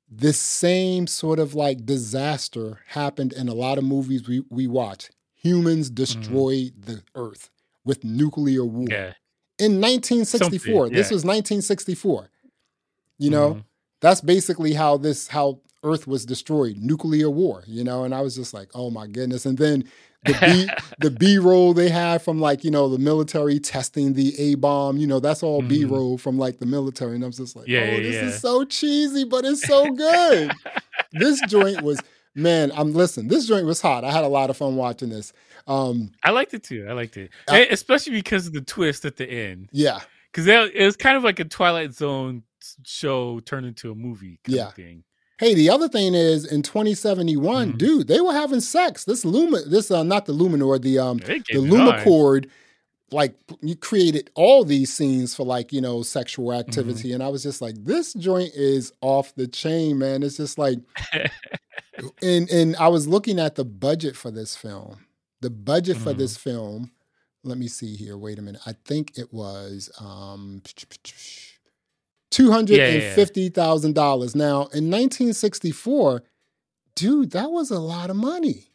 this 0.08 0.38
same 0.40 1.06
sort 1.06 1.38
of 1.38 1.54
like 1.54 1.84
disaster 1.86 2.80
happened 2.88 3.32
in 3.32 3.48
a 3.48 3.54
lot 3.54 3.78
of 3.78 3.84
movies 3.84 4.28
we, 4.28 4.44
we 4.50 4.66
watch. 4.66 5.10
Humans 5.46 5.90
destroy 5.90 6.70
the 6.78 7.02
earth 7.14 7.50
with 7.84 8.02
nuclear 8.04 8.64
war. 8.64 8.86
Yeah. 8.90 9.12
In 9.58 9.80
1964. 9.80 10.90
This 10.90 11.10
was 11.10 11.24
1964. 11.24 12.30
You 13.18 13.30
know, 13.30 13.54
Mhm. 13.54 13.64
that's 14.00 14.20
basically 14.20 14.74
how 14.74 14.96
this 14.96 15.28
how 15.28 15.60
Earth 15.82 16.06
was 16.06 16.26
destroyed, 16.26 16.78
nuclear 16.78 17.30
war, 17.30 17.62
you 17.66 17.84
know, 17.84 18.02
and 18.02 18.12
I 18.14 18.20
was 18.20 18.34
just 18.34 18.52
like, 18.52 18.68
oh 18.74 18.90
my 18.90 19.06
goodness. 19.06 19.46
And 19.46 19.56
then 19.56 19.84
the 20.24 20.34
B 20.40 20.68
the 21.00 21.10
B 21.10 21.38
roll 21.38 21.72
they 21.74 21.88
had 21.88 22.22
from 22.22 22.40
like, 22.40 22.64
you 22.64 22.70
know, 22.72 22.88
the 22.88 22.98
military 22.98 23.60
testing 23.60 24.14
the 24.14 24.36
A 24.38 24.56
bomb, 24.56 24.96
you 24.96 25.06
know, 25.06 25.20
that's 25.20 25.42
all 25.44 25.62
Mhm. 25.62 25.68
B 25.68 25.84
roll 25.84 26.18
from 26.18 26.38
like 26.38 26.58
the 26.58 26.66
military. 26.66 27.14
And 27.14 27.22
I 27.24 27.28
was 27.28 27.36
just 27.36 27.54
like, 27.54 27.68
Yeah, 27.68 27.80
oh, 27.82 27.96
yeah, 27.96 28.02
this 28.02 28.14
yeah. 28.16 28.26
is 28.28 28.40
so 28.40 28.64
cheesy, 28.64 29.24
but 29.24 29.44
it's 29.44 29.64
so 29.66 29.92
good. 29.92 30.50
this 31.12 31.40
joint 31.48 31.82
was 31.82 32.00
man, 32.36 32.70
I'm 32.76 32.92
listen, 32.92 33.26
this 33.28 33.46
joint 33.46 33.66
was 33.66 33.80
hot. 33.80 34.04
I 34.04 34.12
had 34.12 34.22
a 34.24 34.28
lot 34.28 34.50
of 34.50 34.56
fun 34.56 34.76
watching 34.76 35.08
this. 35.08 35.32
Um, 35.66 36.12
I 36.22 36.30
liked 36.30 36.54
it 36.54 36.62
too. 36.62 36.86
I 36.88 36.92
liked 36.92 37.16
it, 37.16 37.30
And 37.48 37.66
especially 37.70 38.12
because 38.12 38.46
of 38.46 38.52
the 38.52 38.60
twist 38.60 39.04
at 39.04 39.16
the 39.16 39.28
end. 39.28 39.68
yeah, 39.72 40.00
Because 40.30 40.46
it 40.46 40.76
was 40.84 40.96
kind 40.96 41.16
of 41.16 41.24
like 41.24 41.40
a 41.40 41.44
Twilight 41.44 41.92
Zone 41.94 42.44
show 42.84 43.40
turned 43.40 43.66
into 43.66 43.90
a 43.90 43.94
movie. 43.96 44.38
Kind 44.44 44.56
Yeah. 44.56 44.68
Of 44.68 44.74
thing. 44.74 45.02
Hey, 45.38 45.54
the 45.54 45.68
other 45.70 45.88
thing 45.88 46.14
is 46.14 46.44
in 46.50 46.62
2071, 46.62 47.72
Mhm. 47.74 47.78
dude, 47.78 48.06
they 48.08 48.20
were 48.20 48.32
having 48.32 48.60
sex. 48.60 49.04
This 49.04 49.24
Luma, 49.24 49.62
this 49.62 49.90
uh, 49.90 50.02
not 50.02 50.24
the 50.26 50.32
Luminor, 50.32 50.80
the 50.80 50.98
um, 50.98 51.18
the. 51.18 51.40
Lumacord, 51.54 52.48
like 53.12 53.34
you 53.60 53.76
created 53.76 54.30
all 54.34 54.64
these 54.64 54.92
scenes 54.92 55.34
for 55.34 55.44
like 55.44 55.72
you 55.72 55.80
know 55.80 56.02
sexual 56.02 56.46
Mm-hmm. 56.48 56.60
activity, 56.60 57.12
and 57.12 57.22
I 57.22 57.28
was 57.28 57.42
just 57.42 57.60
like, 57.60 57.74
this 57.84 58.14
joint 58.14 58.52
is 58.54 58.92
off 59.02 59.34
the 59.34 59.46
chain, 59.46 59.98
man. 59.98 60.22
It's 60.22 60.36
just 60.38 60.56
like, 60.58 60.78
and 62.22 62.48
and 62.50 62.76
I 62.76 62.88
was 62.88 63.06
looking 63.08 63.38
at 63.38 63.54
the 63.54 63.64
budget 63.64 64.16
for 64.16 64.30
this 64.30 64.56
film. 64.56 65.06
The 65.40 65.50
budget 65.50 65.96
for 65.98 66.12
Mhm. 66.14 66.18
this 66.18 66.36
film, 66.36 66.92
let 67.44 67.58
me 67.58 67.68
see 67.68 67.94
here. 67.96 68.16
Wait 68.16 68.38
a 68.38 68.42
minute. 68.42 68.62
I 68.66 68.72
think 68.84 69.16
it 69.18 69.32
was 69.32 69.90
um. 70.00 70.62
Two 72.30 72.50
hundred 72.50 72.80
and 72.80 73.14
fifty 73.14 73.48
thousand 73.48 73.94
dollars. 73.94 74.34
Now, 74.34 74.62
in 74.72 74.90
1964, 74.90 76.22
dude, 76.94 77.30
that 77.30 77.50
was 77.50 77.70
a 77.70 77.78
lot 77.78 78.10
of 78.10 78.16
money. 78.16 78.72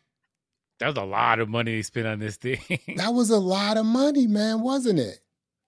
That 0.79 0.87
was 0.87 0.97
a 0.97 1.03
lot 1.03 1.39
of 1.39 1.49
money 1.49 1.75
they 1.75 1.81
spent 1.83 2.07
on 2.07 2.19
this 2.19 2.37
thing. 2.37 2.59
That 2.97 3.13
was 3.13 3.29
a 3.29 3.37
lot 3.37 3.77
of 3.77 3.85
money, 3.85 4.25
man, 4.25 4.61
wasn't 4.61 4.99
it? 4.99 5.19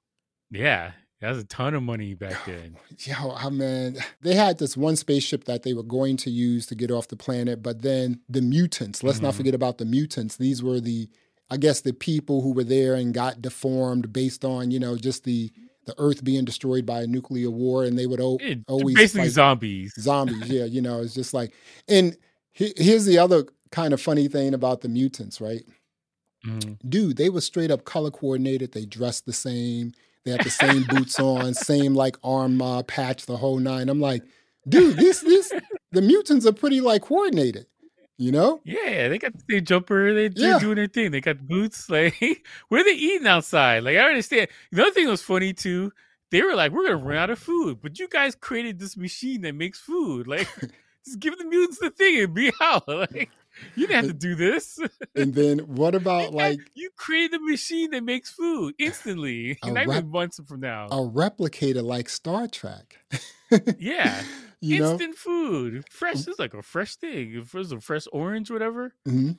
yeah, 0.51 0.93
that 1.23 1.29
was 1.29 1.37
a 1.39 1.45
ton 1.45 1.73
of 1.73 1.81
money 1.83 2.13
back 2.13 2.45
then. 2.45 2.75
Yo, 2.99 3.31
I 3.31 3.49
mean, 3.49 3.97
they 4.21 4.35
had 4.35 4.57
this 4.59 4.75
one 4.75 4.95
spaceship 4.97 5.45
that 5.45 5.63
they 5.63 5.73
were 5.73 5.83
going 5.83 6.17
to 6.17 6.29
use 6.29 6.65
to 6.67 6.75
get 6.75 6.91
off 6.91 7.07
the 7.07 7.15
planet, 7.15 7.63
but 7.63 7.81
then 7.81 8.19
the 8.29 8.41
mutants, 8.41 9.03
let's 9.03 9.21
not 9.21 9.33
Mhm. 9.33 9.37
forget 9.37 9.55
about 9.55 9.77
the 9.77 9.85
mutants. 9.85 10.35
These 10.37 10.61
were 10.61 10.79
the, 10.81 11.07
I 11.49 11.57
guess, 11.57 11.81
the 11.81 11.93
people 11.93 12.41
who 12.41 12.51
were 12.53 12.63
there 12.65 12.95
and 12.95 13.13
got 13.13 13.41
deformed 13.41 14.11
based 14.11 14.43
on, 14.43 14.69
you 14.71 14.79
know, 14.79 14.95
just 14.97 15.23
the 15.23 15.51
the 15.85 15.95
Earth 15.97 16.23
being 16.23 16.45
destroyed 16.45 16.85
by 16.85 17.01
a 17.01 17.07
nuclear 17.07 17.51
war, 17.51 17.83
and 17.83 17.99
they 17.99 18.05
would 18.05 18.21
o- 18.21 18.37
It- 18.39 18.59
always 18.69 18.95
basically 18.95 19.27
zombies. 19.27 19.93
zombies. 19.99 20.47
Yeah, 20.49 20.63
you 20.75 20.81
know, 20.81 21.01
it's 21.01 21.13
just 21.13 21.33
like, 21.33 21.53
and 21.89 22.15
he- 22.53 22.73
here's 22.77 23.03
the 23.03 23.17
other 23.17 23.45
kind 23.69 23.93
of 23.93 23.99
funny 24.01 24.29
thing 24.29 24.53
about 24.53 24.79
the 24.79 24.87
mutants, 24.87 25.41
right? 25.41 25.63
Mhm. 26.45 26.77
dude, 26.89 27.17
they 27.17 27.29
were 27.29 27.41
straight 27.41 27.71
up 27.71 27.83
color 27.85 28.11
coordinated. 28.11 28.71
They 28.73 28.85
dressed 28.85 29.25
the 29.25 29.33
same. 29.33 29.91
They 30.25 30.31
have 30.31 30.43
the 30.43 30.49
same 30.49 30.83
boots 30.83 31.19
on, 31.19 31.53
same 31.53 31.93
like 31.95 32.17
arm 32.23 32.61
uh, 32.61 32.83
patch, 32.83 33.25
the 33.25 33.37
whole 33.37 33.59
nine. 33.59 33.89
I'm 33.89 33.99
like, 33.99 34.23
dude, 34.67 34.97
this 34.97 35.19
this 35.21 35.51
the 35.91 36.01
mutants 36.01 36.45
are 36.45 36.53
pretty 36.53 36.81
like 36.81 37.01
coordinated. 37.03 37.65
You 38.17 38.31
know? 38.31 38.61
Yeah, 38.63 39.09
they 39.09 39.17
got 39.17 39.33
the 39.47 39.59
jumper. 39.59 40.13
They, 40.13 40.29
Yeah. 40.35 40.57
are 40.57 40.59
doing 40.59 40.75
their 40.75 40.87
thing. 40.87 41.11
They 41.11 41.19
got 41.19 41.45
boots. 41.47 41.89
Like, 41.89 42.15
where 42.69 42.81
are 42.81 42.83
they 42.83 42.91
eating 42.91 43.27
outside? 43.27 43.83
Like, 43.83 43.97
I 43.97 44.07
understand. 44.07 44.47
The 44.71 44.83
other 44.83 44.91
thing 44.91 45.05
that 45.05 45.11
was 45.11 45.23
funny 45.23 45.51
too. 45.51 45.91
They 46.31 46.41
were 46.41 46.55
like, 46.55 46.71
"We're 46.71 46.83
gonna 46.85 46.97
run 47.03 47.17
out 47.17 47.29
of 47.29 47.39
food," 47.39 47.79
but 47.81 47.99
you 47.99 48.07
guys 48.07 48.33
created 48.35 48.79
this 48.79 48.95
machine 48.97 49.41
that 49.41 49.53
makes 49.55 49.79
food. 49.79 50.27
Like, 50.27 50.47
just 51.05 51.19
give 51.19 51.37
the 51.37 51.43
mutants 51.45 51.79
the 51.79 51.89
thing 51.89 52.19
and 52.23 52.33
be 52.33 52.51
out. 52.61 52.87
Like, 52.87 53.29
you 53.75 53.87
didn't 53.87 53.97
have 53.97 54.07
to 54.07 54.13
do 54.13 54.35
this. 54.35 54.79
And 55.15 55.33
then 55.33 55.59
what 55.59 55.93
about 55.93 56.33
like 56.33 56.59
you 56.73 56.89
create 56.97 57.33
a 57.33 57.39
machine 57.39 57.91
that 57.91 58.03
makes 58.03 58.31
food 58.31 58.73
instantly, 58.79 59.59
not 59.65 59.85
rep- 59.85 59.97
even 59.97 60.09
months 60.09 60.39
from 60.47 60.59
now. 60.59 60.87
a 60.87 60.95
replicator 60.95 61.83
like 61.83 62.09
Star 62.09 62.47
Trek? 62.47 62.97
yeah, 63.79 64.23
you 64.61 64.79
know? 64.79 64.91
instant 64.91 65.15
food, 65.15 65.83
fresh. 65.89 66.27
It's 66.27 66.39
like 66.39 66.53
a 66.55 66.63
fresh 66.63 66.95
thing. 66.95 67.33
If 67.35 67.53
it 67.53 67.57
was 67.57 67.71
a 67.71 67.79
fresh 67.79 68.05
orange, 68.11 68.49
whatever. 68.49 68.93
hmm 69.05 69.31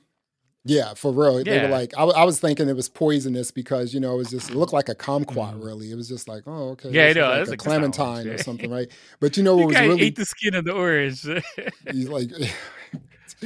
Yeah, 0.63 0.93
for 0.93 1.11
real. 1.11 1.43
They 1.43 1.57
Yeah. 1.57 1.63
were 1.63 1.67
like, 1.67 1.93
I, 1.95 2.01
w- 2.07 2.17
I 2.17 2.23
was 2.23 2.39
thinking 2.39 2.69
it 2.69 2.75
was 2.75 2.89
poisonous 2.89 3.51
because 3.51 3.93
you 3.93 3.99
know 3.99 4.13
it 4.13 4.17
was 4.17 4.29
just 4.31 4.49
it 4.49 4.55
looked 4.55 4.73
like 4.73 4.89
a 4.89 4.95
kumquat. 4.95 5.55
Mhm. 5.55 5.63
Really, 5.63 5.91
it 5.91 5.95
was 5.95 6.07
just 6.07 6.27
like, 6.29 6.43
oh, 6.47 6.69
okay, 6.71 6.89
Yeah, 6.91 7.07
I 7.07 7.13
know, 7.13 7.27
like 7.29 7.47
a 7.47 7.51
like, 7.51 7.63
that's 7.63 7.65
not 7.65 7.83
orange, 7.83 7.95
clementine 7.95 8.29
or 8.29 8.37
something, 8.37 8.69
right? 8.71 8.87
But 9.19 9.35
you 9.37 9.43
know 9.43 9.55
what 9.57 9.61
You 9.63 9.67
was 9.67 9.81
really 9.81 10.01
ate 10.05 10.15
the 10.15 10.25
skin 10.25 10.55
of 10.55 10.63
the 10.65 10.71
orange. 10.73 11.21
he's 11.91 12.07
like, 12.09 12.31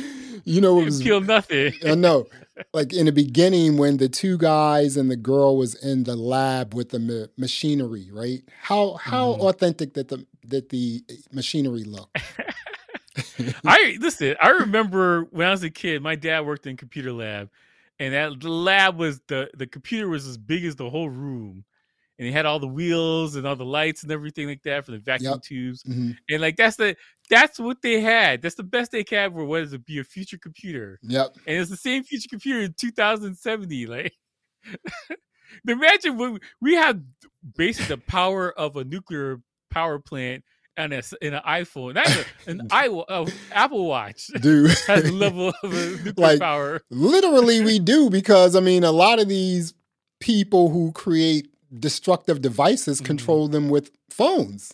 you 0.45 0.61
know 0.61 0.75
what 0.75 0.85
was 0.85 1.01
Peel 1.01 1.21
nothing. 1.21 1.73
I 1.85 1.95
know. 1.95 2.27
Like 2.73 2.91
in 2.93 3.05
the 3.05 3.11
beginning, 3.11 3.77
when 3.77 3.97
the 3.97 4.09
two 4.09 4.37
guys 4.37 4.97
and 4.97 5.09
the 5.09 5.15
girl 5.15 5.55
was 5.57 5.75
in 5.75 6.03
the 6.03 6.15
lab 6.15 6.73
with 6.73 6.89
the 6.89 6.99
ma- 6.99 7.27
machinery, 7.37 8.09
right? 8.11 8.41
How 8.61 8.95
how 8.95 9.33
Mhm. 9.35 9.39
authentic 9.39 9.93
that 9.93 10.09
the 10.09 10.25
that 10.47 10.69
the 10.69 11.03
machinery 11.31 11.83
looked. 11.83 12.17
I 13.65 13.97
listen. 13.99 14.35
I 14.41 14.49
remember 14.49 15.23
when 15.31 15.47
I 15.47 15.51
was 15.51 15.63
a 15.63 15.69
kid, 15.69 16.01
my 16.01 16.15
dad 16.15 16.45
worked 16.45 16.67
in 16.67 16.77
computer 16.77 17.11
lab, 17.11 17.49
and 17.99 18.13
that 18.13 18.39
the 18.39 18.49
lab 18.49 18.97
was 18.97 19.21
the 19.27 19.49
the 19.55 19.67
computer 19.67 20.07
was 20.07 20.27
as 20.27 20.37
big 20.37 20.65
as 20.65 20.75
the 20.75 20.89
whole 20.89 21.09
room, 21.09 21.63
and 22.19 22.27
it 22.27 22.31
had 22.33 22.45
all 22.45 22.59
the 22.59 22.67
wheels 22.67 23.35
and 23.35 23.47
all 23.47 23.55
the 23.55 23.65
lights 23.65 24.03
and 24.03 24.11
everything 24.11 24.47
like 24.47 24.61
that 24.63 24.85
for 24.85 24.91
the 24.91 24.99
vacuum 24.99 25.31
Yep. 25.33 25.41
tubes, 25.41 25.83
Mhm. 25.83 26.15
and 26.29 26.41
like 26.41 26.57
that's 26.57 26.75
the 26.75 26.95
that's 27.29 27.59
what 27.59 27.81
they 27.81 28.01
had. 28.01 28.41
That's 28.41 28.55
the 28.55 28.63
best 28.63 28.91
they 28.91 29.05
had 29.09 29.33
for 29.33 29.45
what 29.45 29.61
is 29.61 29.73
it 29.73 29.85
be 29.85 29.99
a 29.99 30.03
future 30.03 30.37
computer, 30.37 30.99
Yep. 31.03 31.35
and 31.47 31.57
it's 31.57 31.69
the 31.71 31.77
same 31.77 32.03
future 32.03 32.27
computer 32.29 32.59
in 32.61 32.73
2070. 32.73 33.85
Like, 33.87 34.13
imagine 35.67 36.17
when 36.17 36.39
we 36.61 36.75
have 36.75 36.99
basically 37.55 37.95
the 37.95 38.01
power 38.01 38.51
of 38.57 38.75
a 38.75 38.83
nuclear 38.83 39.41
power 39.71 39.99
plant. 39.99 40.43
And 40.77 40.93
a, 40.93 41.01
in 41.21 41.33
an 41.33 41.41
iPhone, 41.45 41.93
that's 41.95 42.15
a, 42.47 42.49
an 42.51 42.61
i 42.71 42.87
uh, 42.87 43.25
Apple 43.51 43.85
Watch 43.85 44.27
Dude. 44.41 44.69
has 44.87 45.03
the 45.03 45.11
level 45.25 45.49
of 45.61 45.73
nuclear 45.73 46.13
Like, 46.15 46.39
power. 46.39 46.79
Literally, 46.89 47.59
we 47.65 47.79
do 47.79 48.09
because 48.09 48.55
I 48.55 48.61
mean, 48.61 48.85
a 48.85 48.91
lot 48.93 49.19
of 49.19 49.27
these 49.27 49.73
people 50.21 50.69
who 50.69 50.93
create 50.93 51.49
destructive 51.77 52.41
devices 52.41 53.01
Mhm. 53.01 53.05
control 53.05 53.47
them 53.47 53.69
with 53.69 53.91
phones. 54.09 54.73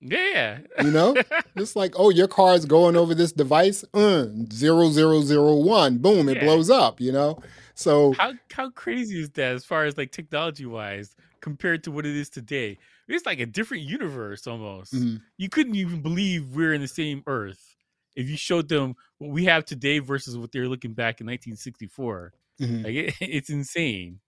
Yeah. 0.00 0.60
You 0.78 0.90
know, 0.90 1.14
it's 1.56 1.74
like, 1.74 1.94
oh, 1.96 2.10
your 2.10 2.28
car 2.28 2.54
is 2.54 2.66
going 2.66 2.96
over 2.96 3.14
this 3.14 3.32
device, 3.32 3.84
uh, 3.94 4.26
zero 4.52 4.90
zero 4.90 5.22
zero 5.22 5.54
one, 5.56 5.98
boom, 5.98 6.28
it 6.28 6.34
Yeah. 6.34 6.40
blows 6.40 6.68
up. 6.70 7.00
You 7.00 7.12
know, 7.12 7.40
so 7.74 8.12
how 8.12 8.34
how 8.52 8.70
crazy 8.70 9.20
is 9.20 9.30
that 9.30 9.54
as 9.54 9.64
far 9.64 9.84
as 9.84 9.96
like 9.96 10.12
technology 10.12 10.66
wise 10.66 11.14
compared 11.40 11.82
to 11.84 11.90
what 11.90 12.04
it 12.06 12.14
is 12.14 12.28
today? 12.28 12.78
It's 13.08 13.26
like 13.26 13.40
a 13.40 13.46
different 13.46 13.84
universe 13.84 14.46
almost. 14.46 14.92
mhm, 14.92 15.22
You 15.38 15.48
couldn't 15.48 15.76
even 15.76 16.02
believe 16.02 16.54
we're 16.54 16.74
in 16.74 16.80
the 16.82 16.88
same 16.88 17.22
Earth 17.26 17.76
if 18.14 18.28
you 18.28 18.36
showed 18.36 18.68
them 18.68 18.96
what 19.18 19.30
we 19.30 19.44
have 19.46 19.64
today 19.64 19.98
versus 19.98 20.36
what 20.36 20.52
they're 20.52 20.68
looking 20.68 20.92
back 20.94 21.20
in 21.20 21.26
1964. 21.26 22.32
mhm. 22.60 22.84
Like 22.84 22.94
it, 22.94 23.14
it's 23.20 23.50
insane. 23.50 24.20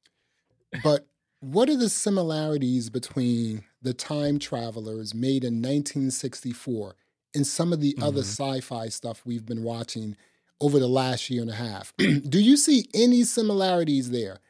but 0.82 1.06
what 1.40 1.68
are 1.68 1.76
the 1.76 1.88
similarities 1.88 2.90
between 2.90 3.64
the 3.83 3.95
time 3.95 4.38
travelers 4.38 5.14
made 5.14 5.45
in 5.45 5.61
1964 5.61 6.97
and 7.35 7.47
some 7.47 7.73
of 7.73 7.80
the 7.80 7.97
other 8.00 8.23
Mhm. 8.23 8.25
sci-fi 8.25 8.88
stuff 8.88 9.25
we've 9.25 9.47
been 9.47 9.62
watching 9.62 10.16
over 10.61 10.78
the 10.78 10.88
last 10.88 11.30
year 11.30 11.42
and 11.42 11.50
a 11.50 11.54
half? 11.54 11.95
do 12.28 12.40
you 12.40 12.57
see 12.57 12.87
any 12.95 13.23
similarities 13.25 14.11
there? 14.11 14.40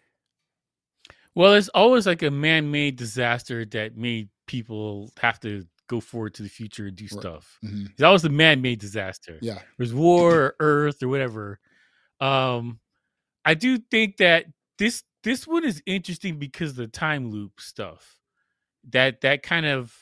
Well, 1.34 1.54
it's 1.54 1.68
always 1.70 2.06
like 2.06 2.22
a 2.22 2.30
man-made 2.30 2.96
disaster 2.96 3.64
that 3.66 3.96
made 3.96 4.28
people 4.46 5.10
have 5.20 5.38
to 5.40 5.66
go 5.88 6.00
forward 6.00 6.34
to 6.34 6.42
the 6.42 6.48
future 6.48 6.86
and 6.86 6.96
do 6.96 7.04
Right. 7.10 7.20
stuff. 7.22 7.58
Mhm. 7.64 7.90
It's 7.92 8.02
always 8.02 8.24
a 8.24 8.28
man-made 8.30 8.78
disaster. 8.80 9.38
Yeah. 9.40 9.62
there's 9.78 9.94
war 9.94 10.34
or 10.36 10.56
earth 10.60 11.02
or 11.02 11.08
whatever 11.08 11.58
um 12.20 12.80
i 13.44 13.54
do 13.54 13.78
think 13.78 14.18
that 14.18 14.46
this 14.78 15.04
this 15.24 15.46
one 15.46 15.64
is 15.64 15.82
interesting 15.86 16.38
because 16.38 16.74
the 16.74 16.86
time 16.86 17.30
loop 17.30 17.60
stuff 17.60 18.18
that 18.90 19.20
that 19.22 19.42
kind 19.42 19.66
of 19.66 19.94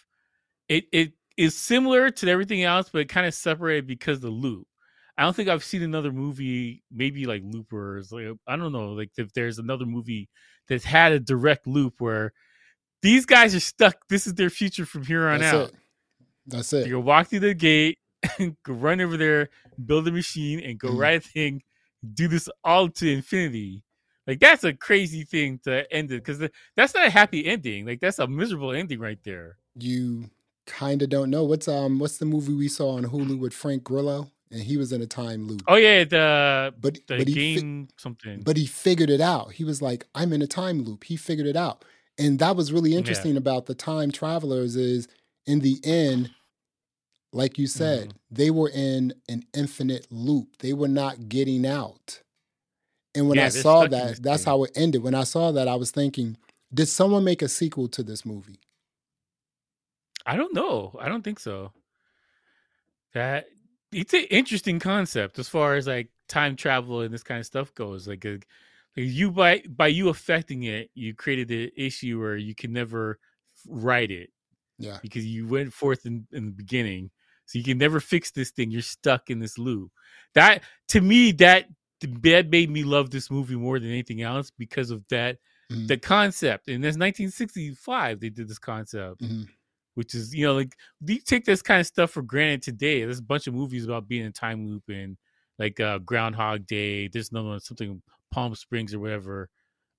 it 0.68 0.84
it 0.92 1.12
is 1.36 1.56
similar 1.56 2.10
to 2.10 2.28
everything 2.28 2.62
else 2.62 2.88
but 2.90 3.00
it 3.00 3.08
kind 3.08 3.26
of 3.26 3.34
separated 3.34 3.86
because 3.86 4.16
of 4.16 4.22
the 4.22 4.30
loop 4.30 4.66
i 5.18 5.22
don't 5.22 5.34
think 5.36 5.48
i've 5.48 5.64
seen 5.64 5.82
another 5.82 6.12
movie 6.12 6.82
maybe 6.90 7.24
like 7.26 7.42
loopers 7.44 8.12
like 8.12 8.26
i 8.46 8.56
don't 8.56 8.72
know 8.72 8.92
like 8.92 9.10
if 9.16 9.32
there's 9.32 9.58
another 9.58 9.86
movie 9.86 10.28
that's 10.68 10.84
had 10.84 11.12
a 11.12 11.20
direct 11.20 11.66
loop 11.66 11.94
where 12.00 12.32
these 13.02 13.26
guys 13.26 13.54
are 13.54 13.60
stuck 13.60 13.96
this 14.08 14.26
is 14.26 14.34
their 14.34 14.50
future 14.50 14.86
from 14.86 15.04
here 15.04 15.28
on 15.28 15.40
That's 15.40 15.52
out 15.54 15.68
it. 15.68 15.74
That's 16.46 16.72
it. 16.72 16.86
you 16.86 16.92
go 16.94 17.00
walk 17.00 17.28
through 17.28 17.40
the 17.40 17.54
gate, 17.54 17.98
go 18.38 18.72
run 18.72 19.00
over 19.00 19.16
there, 19.16 19.48
build 19.84 20.06
a 20.08 20.12
machine, 20.12 20.60
and 20.60 20.78
go 20.78 20.88
Mhm. 20.90 20.98
right 20.98 21.24
thing, 21.24 21.62
do 22.14 22.28
this 22.28 22.48
all 22.64 22.88
to 22.88 23.10
infinity. 23.12 23.82
Like 24.26 24.40
that's 24.40 24.64
a 24.64 24.72
crazy 24.72 25.24
thing 25.24 25.60
to 25.64 25.90
end 25.92 26.10
it 26.10 26.24
because 26.24 26.38
that's 26.76 26.94
not 26.94 27.06
a 27.06 27.10
happy 27.10 27.46
ending. 27.46 27.86
Like 27.86 28.00
that's 28.00 28.18
a 28.18 28.26
miserable 28.26 28.72
ending 28.72 28.98
right 28.98 29.18
there. 29.24 29.56
You 29.78 30.30
kind 30.66 31.00
of 31.02 31.08
don't 31.08 31.30
know 31.30 31.44
what's 31.44 31.68
um 31.68 31.98
what's 32.00 32.18
the 32.18 32.24
movie 32.26 32.52
we 32.54 32.66
saw 32.68 32.96
on 32.96 33.04
Hulu 33.04 33.38
with 33.38 33.52
Frank 33.54 33.84
Grillo 33.84 34.30
and 34.50 34.60
he 34.60 34.76
was 34.76 34.92
in 34.92 35.00
a 35.02 35.06
time 35.06 35.46
loop. 35.46 35.62
Oh 35.68 35.76
yeah, 35.76 36.02
the 36.04 36.74
but 36.80 36.94
the 37.06 37.18
but 37.18 37.28
he 37.28 37.34
fi- 37.34 37.60
game 37.60 37.88
something. 37.96 38.42
but 38.42 38.56
he 38.56 38.66
figured 38.66 39.10
it 39.10 39.20
out. 39.20 39.52
He 39.52 39.62
was 39.64 39.80
like, 39.80 40.06
I'm 40.14 40.32
in 40.32 40.42
a 40.42 40.46
time 40.46 40.82
loop. 40.82 41.04
He 41.04 41.16
figured 41.16 41.46
it 41.46 41.56
out. 41.56 41.84
And 42.18 42.38
that 42.40 42.56
was 42.56 42.72
really 42.72 42.94
interesting 42.96 43.36
about 43.36 43.66
the 43.66 43.74
time 43.74 44.10
travelers 44.10 44.74
is 44.74 45.06
in 45.46 45.60
the 45.60 45.78
end, 45.84 46.30
like 47.32 47.58
you 47.58 47.66
said, 47.66 48.08
Mm-hmm. 48.08 48.16
they 48.30 48.50
were 48.50 48.70
in 48.70 49.12
an 49.28 49.42
infinite 49.54 50.06
loop. 50.10 50.56
They 50.58 50.72
were 50.72 50.88
not 50.88 51.28
getting 51.28 51.66
out. 51.66 52.22
And 53.16 53.28
when 53.28 53.38
Yeah, 53.38 53.46
I 53.46 53.50
saw 53.50 53.86
stuck 53.86 53.98
in 53.98 54.08
this 54.08 54.18
that, 54.18 54.22
that's 54.22 54.44
how 54.44 54.64
it 54.64 54.72
ended. 54.76 55.02
When 55.04 55.16
I 55.16 55.24
saw 55.24 55.52
that, 55.52 55.68
I 55.68 55.76
was 55.76 55.92
thinking, 55.92 56.38
did 56.74 56.88
someone 56.88 57.24
make 57.24 57.42
a 57.42 57.48
sequel 57.48 57.88
to 57.90 58.04
this 58.04 58.26
movie? 58.26 58.60
I 60.26 60.36
don't 60.36 60.54
know. 60.54 60.96
I 61.00 61.08
don't 61.08 61.22
think 61.22 61.40
so. 61.40 61.72
That 63.14 63.46
it's 63.92 64.14
an 64.14 64.24
interesting 64.30 64.78
concept 64.80 65.38
as 65.38 65.48
far 65.48 65.76
as 65.76 65.86
like 65.86 66.10
time 66.28 66.56
travel 66.56 67.02
and 67.02 67.14
this 67.14 67.22
kind 67.22 67.40
of 67.40 67.46
stuff 67.46 67.74
goes. 67.74 68.08
Like, 68.08 68.24
a, 68.24 68.32
like 68.34 68.42
you 68.96 69.30
by 69.32 69.62
by 69.68 69.88
you 69.88 70.08
affecting 70.10 70.64
it, 70.64 70.90
you 70.94 71.14
created 71.14 71.50
an 71.50 71.70
issue 71.76 72.20
where 72.20 72.36
you 72.36 72.54
can 72.54 72.72
never 72.72 73.18
write 73.68 74.10
it 74.10 74.30
Yeah. 74.78 75.00
because 75.02 75.26
you 75.26 75.48
went 75.48 75.72
forth 75.72 76.06
in, 76.06 76.26
in 76.32 76.46
the 76.46 76.52
beginning, 76.52 77.10
so 77.46 77.58
you 77.58 77.64
can 77.64 77.78
never 77.78 78.00
fix 78.00 78.30
this 78.32 78.50
thing. 78.52 78.70
You're 78.70 78.82
stuck 78.82 79.30
in 79.30 79.40
this 79.40 79.58
loop. 79.58 79.92
That 80.34 80.62
to 80.88 81.00
me, 81.00 81.32
that 81.32 81.66
that 82.00 82.48
made 82.50 82.70
me 82.70 82.84
love 82.84 83.10
this 83.10 83.30
movie 83.30 83.56
more 83.56 83.78
than 83.78 83.88
anything 83.90 84.22
else 84.22 84.50
because 84.50 84.90
of 84.90 85.02
that 85.08 85.38
Mhm. 85.70 85.88
the 85.88 85.96
concept. 85.96 86.68
And 86.68 86.82
that's 86.84 86.96
1965 86.96 88.20
they 88.20 88.28
did 88.30 88.48
this 88.48 88.58
concept 88.58 89.20
Mhm. 89.22 89.48
which 89.94 90.14
is 90.14 90.34
you 90.34 90.44
know 90.44 90.54
like 90.54 90.76
you 91.04 91.18
take 91.18 91.44
this 91.44 91.62
kind 91.62 91.80
of 91.80 91.86
stuff 91.86 92.10
for 92.12 92.22
granted 92.22 92.62
today. 92.62 93.00
There's 93.02 93.18
a 93.18 93.22
bunch 93.22 93.46
of 93.46 93.54
movies 93.54 93.84
about 93.84 94.06
being 94.08 94.24
in 94.24 94.32
time 94.32 94.66
loop 94.66 94.84
and 94.88 95.16
like 95.58 95.80
uh, 95.80 95.98
Groundhog 95.98 96.66
Day. 96.66 97.08
There's 97.08 97.30
another 97.30 97.48
one, 97.48 97.60
something 97.60 98.02
Palm 98.30 98.54
Springs 98.54 98.92
or 98.94 98.98
whatever. 99.00 99.48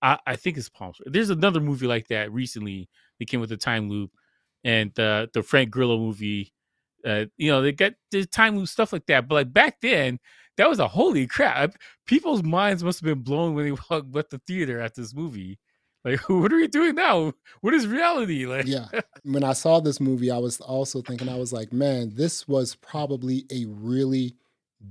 I, 0.03 0.19
I 0.27 0.35
think 0.35 0.55
it's 0.57 0.69
Palm. 0.69 0.93
Springs. 0.93 1.11
There's 1.13 1.31
another 1.31 1.59
movie 1.59 1.87
like 1.87 2.07
that 2.09 2.31
recently. 2.31 2.87
They 3.17 3.25
came 3.25 3.39
with 3.39 3.51
a 3.51 3.57
time 3.57 3.89
loop, 3.89 4.11
and 4.63 4.93
the 4.93 5.29
the 5.33 5.41
Frank 5.41 5.71
Grillo 5.71 5.97
movie. 5.97 6.53
Uh, 7.05 7.25
you 7.37 7.49
know 7.49 7.61
they 7.63 7.71
got 7.71 7.93
the 8.11 8.25
time 8.25 8.55
loop 8.57 8.67
stuff 8.67 8.93
like 8.93 9.07
that. 9.07 9.27
But 9.27 9.35
like 9.35 9.51
back 9.53 9.81
then, 9.81 10.19
that 10.57 10.69
was 10.69 10.79
a 10.79 10.87
holy 10.87 11.27
crap. 11.27 11.75
People's 12.05 12.43
minds 12.43 12.83
must 12.83 12.99
have 12.99 13.05
been 13.05 13.23
blown 13.23 13.53
when 13.55 13.65
they 13.65 13.71
walked 13.89 14.13
left 14.13 14.31
the 14.31 14.41
theater 14.47 14.79
at 14.79 14.95
this 14.95 15.13
movie. 15.15 15.59
Like, 16.05 16.19
what 16.29 16.51
are 16.53 16.57
we 16.57 16.67
doing 16.67 16.95
now? 16.95 17.33
What 17.61 17.73
is 17.73 17.87
reality? 17.87 18.45
Like, 18.45 18.65
Yeah. 18.67 18.87
when 19.23 19.43
I 19.43 19.53
saw 19.53 19.79
this 19.79 19.99
movie, 19.99 20.31
I 20.31 20.37
was 20.37 20.59
also 20.61 21.01
thinking, 21.01 21.29
I 21.29 21.35
was 21.37 21.51
like, 21.53 21.73
man, 21.73 22.11
this 22.15 22.47
was 22.47 22.75
probably 22.75 23.45
a 23.51 23.65
really 23.65 24.35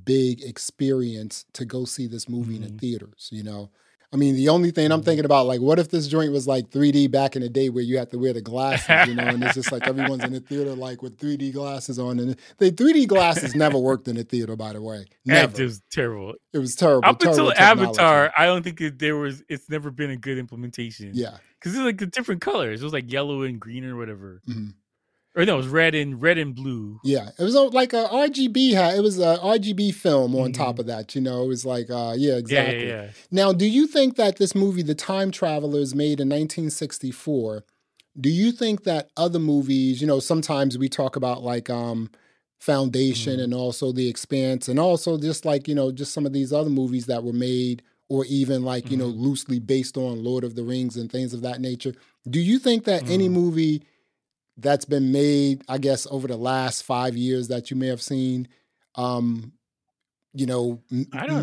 big 0.04 0.42
experience 0.42 1.44
to 1.54 1.64
go 1.64 1.84
see 1.84 2.06
this 2.06 2.28
movie 2.28 2.56
in 2.56 2.62
Mhm. 2.62 2.72
the 2.72 2.78
theaters, 2.78 3.28
you 3.32 3.42
know? 3.42 3.70
I 4.16 4.18
mean, 4.18 4.34
the 4.34 4.48
only 4.48 4.70
thing 4.70 4.90
I'm 4.90 5.02
thinking 5.02 5.26
about, 5.26 5.44
like, 5.44 5.60
what 5.60 5.78
if 5.78 5.90
this 5.90 6.08
joint 6.08 6.32
was 6.32 6.46
like 6.46 6.70
3D 6.70 7.10
back 7.10 7.36
in 7.36 7.42
the 7.42 7.50
day 7.50 7.68
where 7.68 7.82
you 7.82 7.98
had 7.98 8.10
to 8.12 8.18
wear 8.18 8.32
the 8.32 8.40
glasses, 8.40 9.08
you 9.08 9.14
know, 9.14 9.24
and 9.24 9.44
it's 9.44 9.52
just 9.54 9.70
like 9.70 9.86
everyone's 9.86 10.24
in 10.24 10.32
the 10.32 10.40
theater 10.40 10.74
like 10.74 11.02
with 11.02 11.18
3D 11.18 11.52
glasses 11.52 11.98
on, 11.98 12.18
and 12.18 12.34
the 12.56 12.72
3D 12.72 13.08
glasses 13.08 13.54
never 13.54 13.76
worked 13.76 14.08
in 14.08 14.16
the 14.16 14.24
theater, 14.24 14.56
by 14.56 14.72
the 14.72 14.80
way, 14.80 15.04
never. 15.26 15.62
was 15.62 15.82
terrible. 15.90 16.32
It 16.54 16.58
was 16.58 16.74
terrible. 16.74 17.06
Up 17.06 17.18
terrible 17.18 17.50
until 17.50 17.54
technology. 17.54 17.98
Avatar, 18.00 18.32
I 18.38 18.46
don't 18.46 18.62
think 18.62 18.80
it, 18.80 18.98
there 18.98 19.16
was. 19.16 19.42
It's 19.50 19.68
never 19.68 19.90
been 19.90 20.08
a 20.08 20.16
good 20.16 20.38
implementation. 20.38 21.10
yeah, 21.12 21.36
because 21.60 21.74
it's 21.74 21.84
like 21.84 21.98
the 21.98 22.06
different 22.06 22.40
colors. 22.40 22.80
It 22.80 22.84
was 22.84 22.94
like 22.94 23.12
yellow 23.12 23.42
and 23.42 23.60
green 23.60 23.84
or 23.84 23.96
whatever. 23.96 24.40
mhm. 24.48 24.72
Or 25.36 25.44
no, 25.44 25.54
it 25.54 25.56
was 25.58 25.68
red 25.68 25.94
and 25.94 26.20
red 26.20 26.38
and 26.38 26.54
blue. 26.54 26.98
yeah. 27.04 27.28
It 27.38 27.42
was 27.42 27.54
uh, 27.54 27.68
like 27.68 27.92
a 27.92 28.08
RGB. 28.10 28.74
ha- 28.74 28.94
It 28.96 29.02
was 29.02 29.18
a 29.18 29.36
RGB 29.42 29.92
film 29.94 30.34
on 30.34 30.50
Mhm. 30.50 30.54
top 30.54 30.78
of 30.78 30.86
that. 30.86 31.14
You 31.14 31.20
know, 31.20 31.42
it 31.44 31.48
was 31.48 31.66
like, 31.66 31.90
uh, 31.90 32.14
yeah, 32.16 32.32
Yeah, 32.32 32.36
exactly. 32.38 32.88
yeah, 32.88 33.02
yeah. 33.04 33.10
Now, 33.30 33.52
do 33.52 33.66
you 33.66 33.86
think 33.86 34.16
that 34.16 34.36
this 34.36 34.54
movie, 34.54 34.82
The 34.82 34.94
Time 34.94 35.30
Travelers, 35.30 35.94
made 35.94 36.20
in 36.20 36.28
1964, 36.28 37.64
do 38.18 38.30
you 38.30 38.50
think 38.50 38.84
that 38.84 39.10
other 39.16 39.38
movies, 39.38 40.00
you 40.00 40.06
know, 40.06 40.20
sometimes 40.20 40.78
we 40.78 40.88
talk 40.88 41.16
about 41.16 41.42
like 41.42 41.68
um 41.68 42.08
Foundation 42.58 43.38
Mhm. 43.38 43.44
and 43.44 43.54
also 43.54 43.92
The 43.92 44.08
Expanse 44.08 44.66
and 44.68 44.78
also 44.78 45.18
just 45.18 45.44
like, 45.44 45.68
you 45.68 45.74
know, 45.74 45.92
just 45.92 46.14
some 46.14 46.24
of 46.24 46.32
these 46.32 46.52
other 46.54 46.70
movies 46.70 47.04
that 47.06 47.22
were 47.22 47.34
made 47.34 47.82
or 48.08 48.24
even 48.24 48.62
like, 48.64 48.90
you 48.90 48.96
know, 48.96 49.12
Mhm. 49.12 49.18
loosely 49.20 49.58
based 49.58 49.98
on 49.98 50.24
Lord 50.24 50.42
of 50.44 50.54
the 50.54 50.64
Rings 50.64 50.96
and 50.96 51.12
things 51.12 51.34
of 51.34 51.42
that 51.42 51.60
nature. 51.60 51.92
Do 52.28 52.40
you 52.40 52.58
think 52.58 52.84
that 52.84 53.02
any 53.06 53.28
Mhm. 53.28 53.32
movie 53.32 53.82
that's 54.56 54.84
been 54.84 55.12
made, 55.12 55.62
I 55.68 55.78
guess, 55.78 56.06
over 56.10 56.26
the 56.28 56.36
last 56.36 56.82
five 56.82 57.16
years 57.16 57.48
that 57.48 57.70
you 57.70 57.76
may 57.76 57.88
have 57.88 58.02
seen, 58.02 58.48
um, 58.94 59.52
you 60.32 60.46
know, 60.46 60.82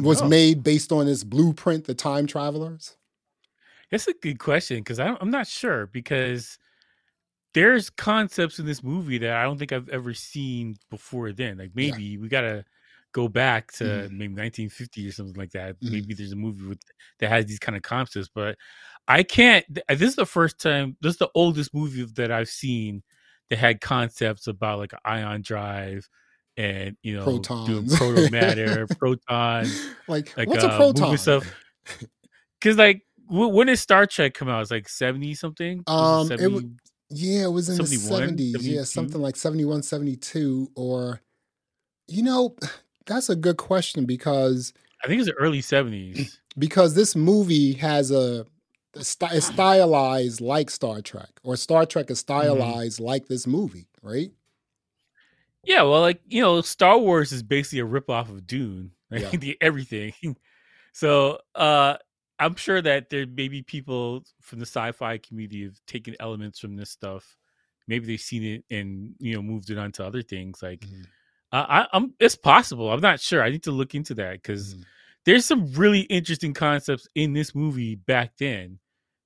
was 0.01 0.21
know. 0.21 0.27
made 0.27 0.63
based 0.63 0.91
on 0.91 1.05
this 1.05 1.23
blueprint, 1.23 1.85
The 1.85 1.93
Time 1.93 2.27
Travelers? 2.27 2.95
That's 3.91 4.07
a 4.07 4.13
good 4.13 4.39
question 4.39 4.77
because 4.77 4.99
I'm 4.99 5.29
not 5.29 5.47
sure 5.47 5.85
because 5.87 6.57
there's 7.53 7.91
concepts 7.91 8.57
in 8.57 8.65
this 8.65 8.83
movie 8.83 9.19
that 9.19 9.35
I 9.35 9.43
don't 9.43 9.57
think 9.59 9.71
I've 9.71 9.89
ever 9.89 10.15
seen 10.15 10.77
before. 10.89 11.31
Then, 11.31 11.59
like 11.59 11.71
Yeah. 11.75 11.91
maybe 11.91 12.17
we 12.17 12.27
gotta 12.27 12.65
go 13.13 13.27
back 13.27 13.71
to 13.73 13.83
Mhm. 13.85 14.11
maybe 14.11 14.33
1950 14.33 15.07
or 15.07 15.11
something 15.11 15.35
like 15.35 15.51
that. 15.51 15.79
Mhm. 15.79 15.91
Maybe 15.91 16.13
there's 16.13 16.31
a 16.33 16.35
movie 16.35 16.65
with 16.67 16.79
that 17.19 17.29
has 17.29 17.45
these 17.45 17.59
kind 17.59 17.75
of 17.75 17.81
concepts, 17.83 18.29
but 18.33 18.57
I 19.07 19.23
can't. 19.23 19.65
This 19.87 20.01
is 20.01 20.15
the 20.15 20.25
first 20.25 20.59
time. 20.59 20.97
This 21.01 21.13
is 21.13 21.19
the 21.19 21.29
oldest 21.35 21.73
movie 21.73 22.05
that 22.15 22.31
I've 22.31 22.49
seen 22.49 23.03
that 23.49 23.57
had 23.59 23.79
concepts 23.81 24.47
about 24.47 24.79
like 24.79 24.93
ion 25.05 25.41
drive 25.41 26.07
and 26.57 26.95
you 27.03 27.15
know 27.15 27.25
doing 27.25 27.41
Protons. 27.43 27.95
proto 27.97 28.29
matter, 28.31 28.87
protons. 28.99 29.85
like, 30.07 30.35
like, 30.37 30.47
what's 30.47 30.63
uh, 30.63 30.69
a 30.69 30.75
proton? 30.77 31.17
stuff. 31.17 31.53
Because 32.59 32.77
like, 32.77 33.01
wh- 33.27 33.51
when 33.53 33.67
did 33.67 33.77
Star 33.77 34.05
Trek 34.05 34.33
come 34.33 34.47
out? 34.49 34.61
It's 34.61 34.71
like 34.71 34.87
seventy 34.89 35.33
something. 35.35 35.83
Um, 35.87 36.31
it 36.31 36.39
it 36.41 36.51
wa- 36.51 36.59
70? 36.59 36.75
Yeah, 37.15 37.43
it 37.43 37.51
was 37.51 37.69
in 37.69 37.77
the 37.77 37.85
71, 37.85 38.37
70s. 38.37 38.55
Yeah, 38.61 38.83
something 38.85 39.21
like 39.21 39.35
71, 39.35 39.83
72. 39.83 40.71
Or, 40.75 41.21
you 42.07 42.23
know, 42.23 42.55
that's 43.05 43.29
a 43.29 43.35
good 43.35 43.57
question 43.57 44.05
because 44.05 44.73
I 45.03 45.07
think 45.07 45.19
it's 45.19 45.29
the 45.29 45.35
early 45.35 45.61
seventies. 45.61 46.39
because 46.57 46.95
this 46.95 47.15
movie 47.15 47.73
has 47.73 48.11
a, 48.11 48.45
a 48.95 48.99
it's 48.99 49.47
stylized 49.47 50.41
like 50.41 50.69
Star 50.69 51.01
Trek, 51.01 51.29
or 51.43 51.55
Star 51.55 51.85
Trek 51.85 52.09
is 52.09 52.19
Mm-hmm. 52.19 52.21
stylized 52.21 52.99
like 52.99 53.27
this 53.27 53.47
movie, 53.47 53.87
right? 54.01 54.31
yeah, 55.65 55.81
well, 55.83 56.01
like 56.01 56.21
you 56.27 56.41
know, 56.41 56.61
Star 56.61 56.97
Wars 56.97 57.31
is 57.31 57.41
basically 57.43 57.79
a 57.79 57.85
ripoff 57.85 58.29
of 58.29 58.45
Dune. 58.47 58.91
Like 59.11 59.21
Yeah. 59.21 59.37
the 59.37 59.57
everything. 59.61 60.13
so 60.93 61.39
uh 61.53 61.97
I'm 62.39 62.55
sure 62.55 62.81
that 62.81 63.09
there 63.11 63.27
may 63.27 63.47
be 63.47 63.61
people 63.61 64.23
from 64.41 64.57
the 64.59 64.65
sci-fi 64.65 65.19
community 65.19 65.63
have 65.65 65.79
taken 65.85 66.15
elements 66.19 66.57
from 66.59 66.75
this 66.75 66.89
stuff. 66.89 67.37
Maybe 67.87 68.07
they've 68.07 68.19
seen 68.19 68.43
it 68.43 68.65
and 68.75 69.13
you 69.19 69.35
know 69.35 69.43
moved 69.43 69.69
it 69.69 69.77
onto 69.77 70.01
other 70.03 70.23
things. 70.23 70.63
Like 70.63 70.79
Mhm. 70.79 71.05
Uh, 71.53 71.65
I, 71.69 71.87
I'm, 71.93 72.13
it's 72.19 72.35
possible. 72.35 72.91
I'm 72.91 72.99
not 72.99 73.21
sure. 73.21 73.41
I 73.41 73.49
need 73.49 73.63
to 73.63 73.71
look 73.71 73.95
into 73.95 74.13
that 74.15 74.33
because 74.41 74.75
Mhm. 74.75 74.83
there's 75.25 75.45
some 75.45 75.71
really 75.73 76.01
interesting 76.01 76.53
concepts 76.53 77.07
in 77.15 77.31
this 77.33 77.55
movie 77.55 77.95
back 77.95 78.33
then 78.37 78.79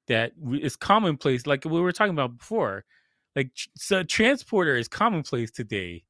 that 0.08 0.34
is 0.62 0.76
commonplace 0.76 1.48
like 1.48 1.66
we 1.66 1.82
were 1.82 1.92
talking 1.92 2.14
about 2.14 2.38
before 2.38 2.86
like 3.36 3.52
so 3.76 4.04
transporter 4.04 4.76
is 4.76 4.88
commonplace 4.88 5.52
today 5.52 6.04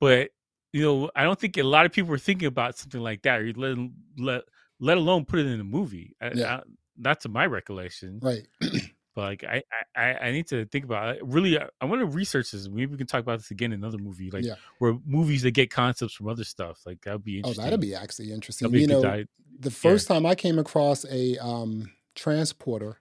but 0.00 0.30
you 0.72 0.82
know 0.82 1.10
i 1.14 1.22
don't 1.22 1.38
think 1.38 1.56
a 1.56 1.62
lot 1.62 1.86
of 1.86 1.92
people 1.92 2.10
were 2.10 2.18
thinking 2.18 2.48
about 2.48 2.76
something 2.76 3.00
like 3.00 3.22
that 3.22 3.40
or 3.40 3.52
let 3.54 3.76
let, 4.18 4.42
let 4.80 4.98
alone 4.98 5.24
put 5.24 5.38
it 5.38 5.46
in 5.46 5.60
a 5.60 5.64
movie 5.64 6.16
I, 6.20 6.30
Yeah. 6.34 6.54
I, 6.56 6.62
not 6.98 7.20
to 7.20 7.28
my 7.28 7.46
recollection 7.46 8.18
Right. 8.20 8.46
but 9.14 9.22
like 9.22 9.44
I, 9.44 9.62
I 9.96 10.14
I- 10.28 10.30
need 10.32 10.46
to 10.48 10.64
think 10.66 10.84
about 10.84 11.16
it 11.16 11.22
really 11.24 11.58
i, 11.58 11.68
I 11.80 11.84
want 11.86 12.00
to 12.00 12.06
research 12.06 12.50
this 12.52 12.68
maybe 12.68 12.86
we 12.92 12.96
can 12.98 13.06
talk 13.06 13.20
about 13.20 13.38
this 13.38 13.50
again 13.50 13.72
in 13.72 13.80
another 13.82 13.98
movie 13.98 14.30
like 14.30 14.44
Yeah. 14.44 14.54
where 14.78 14.96
movies 15.06 15.42
that 15.42 15.50
get 15.52 15.70
concepts 15.70 16.14
from 16.14 16.28
other 16.28 16.44
stuff 16.44 16.80
like 16.86 17.00
that 17.02 17.12
would 17.14 17.24
be 17.24 17.36
Oh, 17.36 17.48
interesting 17.48 17.64
that'd 17.64 17.80
be 17.80 17.94
actually 17.94 18.32
interesting. 18.32 18.70
Be 18.70 18.80
you 18.82 18.86
know, 18.86 19.02
di- 19.02 19.26
the 19.58 19.70
first 19.70 20.08
time 20.08 20.24
I 20.24 20.34
came 20.34 20.58
across 20.58 21.04
a 21.10 21.36
um, 21.38 21.90
transporter 22.14 22.98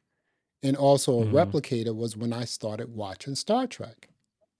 and 0.64 0.76
also 0.76 1.22
a 1.22 1.26
Mhm. 1.26 1.32
replicator 1.32 1.96
was 1.96 2.18
when 2.18 2.34
I 2.34 2.44
started 2.46 2.90
watching 2.94 3.36
Star 3.36 3.66
Trek. 3.68 4.10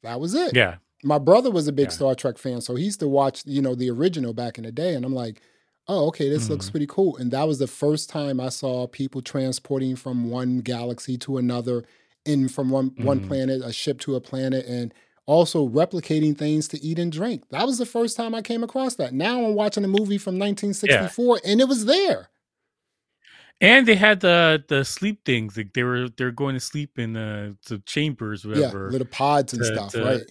That 0.04 0.20
was 0.22 0.34
it. 0.34 0.56
yeah 0.56 0.78
My 1.04 1.18
brother 1.18 1.50
was 1.52 1.68
a 1.68 1.72
big 1.74 1.88
Yeah. 1.88 1.92
Star 2.00 2.16
Trek 2.16 2.38
fan, 2.38 2.62
so 2.62 2.76
he 2.76 2.86
used 2.86 3.00
to 3.02 3.08
watch, 3.08 3.44
you 3.46 3.62
know, 3.62 3.74
the 3.76 3.90
original 3.90 4.34
back 4.34 4.58
in 4.58 4.64
the 4.66 4.72
day, 4.72 4.94
and 4.96 5.04
I'm 5.06 5.14
like, 5.14 5.42
oh, 5.90 6.08
okay, 6.08 6.30
this 6.30 6.50
looks 6.50 6.68
Mhm. 6.68 6.72
pretty 6.72 6.88
cool. 6.88 7.18
And 7.18 7.32
that 7.32 7.48
was 7.48 7.60
the 7.60 7.68
first 7.68 8.10
time 8.10 8.40
I 8.40 8.50
saw 8.50 8.88
people 8.88 9.22
transporting 9.22 9.96
from 9.98 10.30
one 10.30 10.60
galaxy 10.60 11.18
to 11.20 11.38
another, 11.38 11.84
in 12.26 12.48
from 12.48 12.70
one 12.70 12.94
one 13.00 13.22
Mhm. 13.22 13.28
planet, 13.28 13.62
a 13.64 13.74
ship 13.74 14.00
to 14.02 14.16
a 14.16 14.22
planet, 14.22 14.66
and 14.68 14.94
also 15.26 15.68
replicating 15.68 16.38
things 16.38 16.68
to 16.70 16.84
eat 16.84 16.98
and 17.00 17.12
drink. 17.12 17.44
That 17.50 17.66
was 17.68 17.78
the 17.78 17.86
first 17.86 18.16
time 18.18 18.34
I 18.36 18.42
came 18.42 18.64
across 18.64 18.96
that. 18.96 19.14
Now 19.14 19.44
I'm 19.46 19.54
watching 19.56 19.84
a 19.84 19.88
movie 19.88 20.18
from 20.18 20.38
1964, 20.38 21.40
and 21.44 21.60
it 21.62 21.68
was 21.68 21.86
there. 21.86 22.30
And 23.62 23.86
they 23.88 23.96
had 23.96 24.22
the 24.22 24.64
the 24.68 24.86
sleep 24.86 25.26
things. 25.26 25.58
Like 25.58 25.74
they 25.74 25.84
were 25.84 26.08
they're 26.10 26.32
going 26.32 26.56
to 26.56 26.60
sleep 26.62 26.98
in 26.98 27.14
the, 27.14 27.58
the 27.68 27.80
chambers, 27.80 28.46
Yeah, 28.46 28.52
whatever. 28.52 28.92
little 28.92 29.08
pods 29.08 29.54
and 29.54 29.62
to- 29.62 29.68
stuff, 29.74 29.92
to- 29.94 30.04
right? 30.04 30.22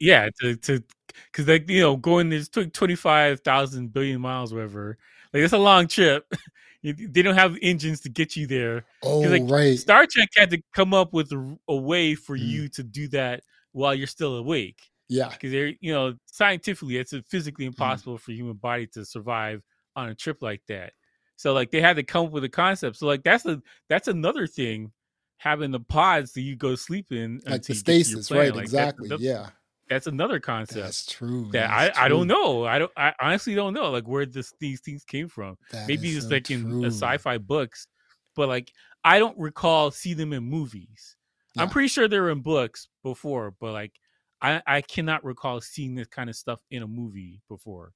Yeah, 0.00 0.28
to 0.40 0.56
to 0.56 0.82
because 1.30 1.46
like 1.46 1.68
you 1.68 1.80
know 1.80 1.96
going 1.96 2.30
there's 2.30 2.48
twenty 2.48 2.94
five 2.96 3.40
thousand 3.40 3.92
billion 3.92 4.20
miles, 4.20 4.52
whatever. 4.52 4.98
Like 5.32 5.42
it's 5.42 5.52
a 5.52 5.58
long 5.58 5.86
trip. 5.86 6.26
They 6.82 7.20
don't 7.20 7.34
have 7.34 7.58
engines 7.60 8.00
to 8.00 8.08
get 8.08 8.36
you 8.36 8.46
there. 8.46 8.86
Oh, 9.02 9.18
like, 9.20 9.42
right. 9.50 9.78
Star 9.78 10.06
Trek 10.10 10.30
had 10.34 10.48
to 10.48 10.62
come 10.74 10.94
up 10.94 11.12
with 11.12 11.30
a, 11.30 11.58
a 11.68 11.76
way 11.76 12.14
for 12.14 12.38
Mm. 12.38 12.48
you 12.48 12.68
to 12.70 12.82
do 12.82 13.06
that 13.08 13.42
while 13.72 13.94
you're 13.94 14.06
still 14.06 14.36
awake. 14.36 14.80
Yeah, 15.10 15.28
Because 15.28 15.52
they're 15.52 15.74
you 15.80 15.92
know 15.92 16.14
scientifically 16.24 16.96
it's 16.96 17.12
physically 17.28 17.66
Mm-hmm. 17.66 17.74
impossible 17.82 18.16
for 18.16 18.32
human 18.32 18.54
body 18.54 18.86
to 18.94 19.04
survive 19.04 19.62
on 19.94 20.08
a 20.08 20.14
trip 20.14 20.40
like 20.40 20.62
that. 20.68 20.94
So 21.36 21.52
like 21.52 21.70
they 21.70 21.82
had 21.82 21.96
to 21.96 22.02
come 22.02 22.24
up 22.28 22.32
with 22.32 22.44
a 22.44 22.48
concept. 22.48 22.96
So 22.96 23.06
like 23.06 23.24
that's 23.24 23.44
a 23.44 23.60
that's 23.90 24.08
another 24.08 24.46
thing 24.46 24.90
having 25.36 25.72
the 25.72 25.80
pods 25.80 26.32
that 26.32 26.40
you 26.40 26.56
go 26.56 26.76
sleep 26.76 27.12
in 27.12 27.42
like 27.46 27.62
the 27.64 27.74
you 27.74 27.82
get 27.82 28.04
to 28.04 28.10
your 28.10 28.22
stasis, 28.22 28.30
right? 28.30 28.54
Like, 28.54 28.64
exactly. 28.64 29.08
That's, 29.10 29.20
yeah, 29.20 29.48
that's 29.90 30.06
another 30.06 30.40
concept 30.40 30.80
that's 30.80 31.06
true. 31.06 31.50
that 31.52 31.68
That's 31.68 31.98
I, 31.98 32.06
I 32.06 32.08
don't 32.08 32.28
know. 32.28 32.64
I 32.64 32.78
don't. 32.78 32.92
I 32.96 33.12
honestly 33.20 33.54
don't 33.54 33.74
know 33.74 33.90
like 33.90 34.08
where 34.08 34.24
this 34.26 34.54
these 34.60 34.80
things 34.80 35.04
came 35.04 35.28
from. 35.28 35.58
That 35.70 35.88
Maybe 35.88 36.10
it's 36.16 36.26
so 36.26 36.34
like 36.34 36.50
in 36.50 36.62
true. 36.62 36.84
uh, 36.84 36.88
sci-fi 36.88 37.38
books, 37.38 37.86
but 38.34 38.48
like 38.48 38.72
I 39.04 39.18
don't 39.18 39.38
recall 39.38 39.90
see 39.90 40.14
them 40.14 40.32
in 40.32 40.44
movies. 40.44 41.16
I'm 41.58 41.68
pretty 41.68 41.88
sure 41.88 42.08
they 42.08 42.20
were 42.20 42.30
in 42.30 42.40
books 42.42 42.88
before, 43.02 43.50
but 43.60 43.72
like 43.72 43.92
I 44.40 44.62
I 44.66 44.80
cannot 44.82 45.24
recall 45.24 45.60
seeing 45.60 45.94
this 45.94 46.08
kind 46.08 46.30
of 46.30 46.36
stuff 46.36 46.60
in 46.70 46.82
a 46.82 46.88
movie 46.88 47.42
before. 47.48 47.92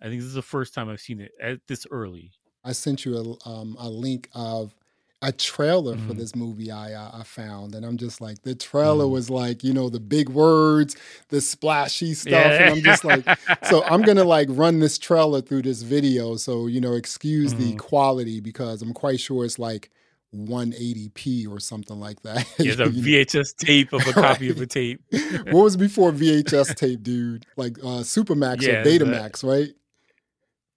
I 0.00 0.06
think 0.06 0.20
this 0.20 0.28
is 0.28 0.34
the 0.34 0.42
first 0.42 0.74
time 0.74 0.88
I've 0.88 1.00
seen 1.00 1.20
it 1.20 1.32
at 1.40 1.60
this 1.66 1.86
early. 1.90 2.32
I 2.64 2.72
sent 2.72 3.04
you 3.04 3.16
a 3.44 3.48
um, 3.48 3.76
a 3.78 3.88
link 3.88 4.28
of 4.34 4.74
a 5.22 5.32
trailer 5.32 5.96
for 5.98 6.14
Mhm. 6.14 6.18
this 6.18 6.34
movie 6.34 6.70
I 6.70 6.94
uh, 6.94 7.10
I 7.20 7.22
found, 7.24 7.74
and 7.74 7.84
I'm 7.84 7.98
just 7.98 8.20
like 8.22 8.42
the 8.42 8.54
trailer 8.54 9.04
Mhm. 9.04 9.10
was 9.10 9.28
like 9.30 9.62
you 9.62 9.72
know 9.74 9.88
the 9.90 10.00
big 10.00 10.28
words, 10.30 10.96
the 11.28 11.40
splashy 11.42 12.14
stuff, 12.14 12.32
and 12.52 12.70
I'm 12.74 12.82
just 12.82 13.04
like 13.04 13.26
so 13.68 13.84
I'm 13.84 14.00
gonna 14.02 14.24
like 14.24 14.48
run 14.50 14.80
this 14.80 14.96
trailer 14.98 15.40
through 15.42 15.62
this 15.62 15.82
video, 15.82 16.36
so 16.36 16.66
you 16.66 16.80
know 16.80 16.94
excuse 16.94 17.52
the 17.54 17.74
Mhm. 17.74 17.78
quality 17.78 18.40
because 18.40 18.80
I'm 18.82 18.94
quite 18.94 19.20
sure 19.20 19.44
it's 19.44 19.58
like 19.58 19.90
180p 20.32 21.46
or 21.46 21.60
something 21.60 21.98
like 22.00 22.22
that. 22.22 22.46
yeah, 22.58 22.74
the 22.76 22.84
VHS 22.84 23.52
tape 23.56 23.92
of 23.92 24.06
a 24.06 24.12
copy 24.26 24.48
of 24.48 24.60
a 24.60 24.66
tape. 24.66 25.02
what 25.50 25.62
was 25.64 25.76
before 25.76 26.12
VHS 26.12 26.74
tape, 26.76 27.02
dude? 27.02 27.44
Like 27.56 27.78
uh, 27.80 28.02
Supermax 28.04 28.62
Yeah, 28.62 28.80
or 28.80 28.84
that- 28.84 29.00
Betamax, 29.02 29.44
right? 29.44 29.68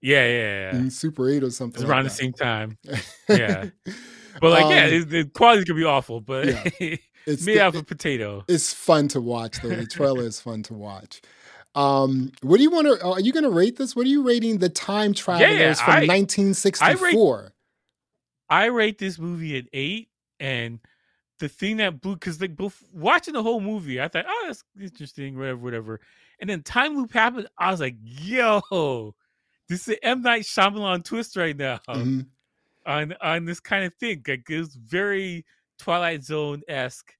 Yeah, 0.02 0.26
yeah, 0.26 0.72
yeah. 0.72 0.78
Mm, 0.80 0.92
Super 0.92 1.30
8 1.30 1.42
or 1.44 1.50
something. 1.50 1.80
It's 1.80 1.88
like 1.88 1.90
around 1.90 2.04
the 2.04 2.10
same 2.10 2.32
time. 2.34 2.76
yeah. 3.28 3.70
But 4.40 4.50
like, 4.50 4.70
yeah, 4.70 4.84
Um, 4.86 4.92
it, 4.92 5.08
the 5.10 5.24
quality 5.24 5.64
could 5.64 5.76
be 5.76 5.84
awful, 5.84 6.20
but 6.20 6.46
Yeah. 6.46 6.96
It's 7.26 7.46
made 7.46 7.54
the- 7.56 7.60
out 7.62 7.74
of 7.74 7.80
a 7.80 7.84
potato. 7.84 8.44
it's 8.48 8.74
fun 8.74 9.08
to 9.08 9.20
watch 9.20 9.60
though. 9.62 9.70
The 9.70 9.86
trailer 9.86 10.24
is 10.24 10.40
fun 10.40 10.62
to 10.64 10.74
watch. 10.74 11.22
Um, 11.74 12.30
what 12.42 12.58
do 12.58 12.62
you 12.62 12.70
want 12.70 12.86
to? 12.86 13.02
Are 13.04 13.18
you 13.20 13.32
going 13.32 13.44
to 13.44 13.50
rate 13.50 13.76
this? 13.78 13.96
What 13.96 14.04
are 14.06 14.10
you 14.10 14.22
rating 14.22 14.58
the 14.58 14.68
Time 14.68 15.14
Travelers 15.14 15.80
from 15.80 15.90
I- 15.94 16.06
1964? 16.06 17.52
I 18.50 18.66
rate 18.66 18.98
this 18.98 19.18
movie 19.18 19.58
an 19.58 19.68
eight, 19.72 20.10
and 20.38 20.80
the 21.38 21.48
thing 21.48 21.78
that 21.78 22.00
blew 22.00 22.14
because 22.14 22.40
like 22.40 22.52
watching 22.92 23.32
the 23.34 23.42
whole 23.42 23.60
movie, 23.60 24.00
I 24.00 24.08
thought, 24.08 24.26
oh, 24.28 24.44
that's 24.46 24.62
interesting, 24.78 25.36
whatever, 25.38 25.58
whatever. 25.58 26.00
And 26.40 26.50
then 26.50 26.62
time 26.62 26.94
loop 26.96 27.12
happened. 27.12 27.48
I 27.58 27.70
was 27.70 27.80
like, 27.80 27.96
yo, 28.02 29.14
this 29.68 29.88
is 29.88 29.88
an 29.88 29.96
M 30.02 30.22
Night 30.22 30.42
Shyamalan 30.42 31.04
twist 31.04 31.36
right 31.36 31.56
now 31.56 31.80
hmm 31.88 32.20
on 32.86 33.14
on 33.20 33.44
this 33.44 33.60
kind 33.60 33.84
of 33.84 33.94
thing. 33.96 34.22
Like 34.26 34.48
it 34.50 34.58
was 34.58 34.74
very 34.76 35.44
Twilight 35.78 36.24
Zone 36.24 36.62
esque 36.68 37.12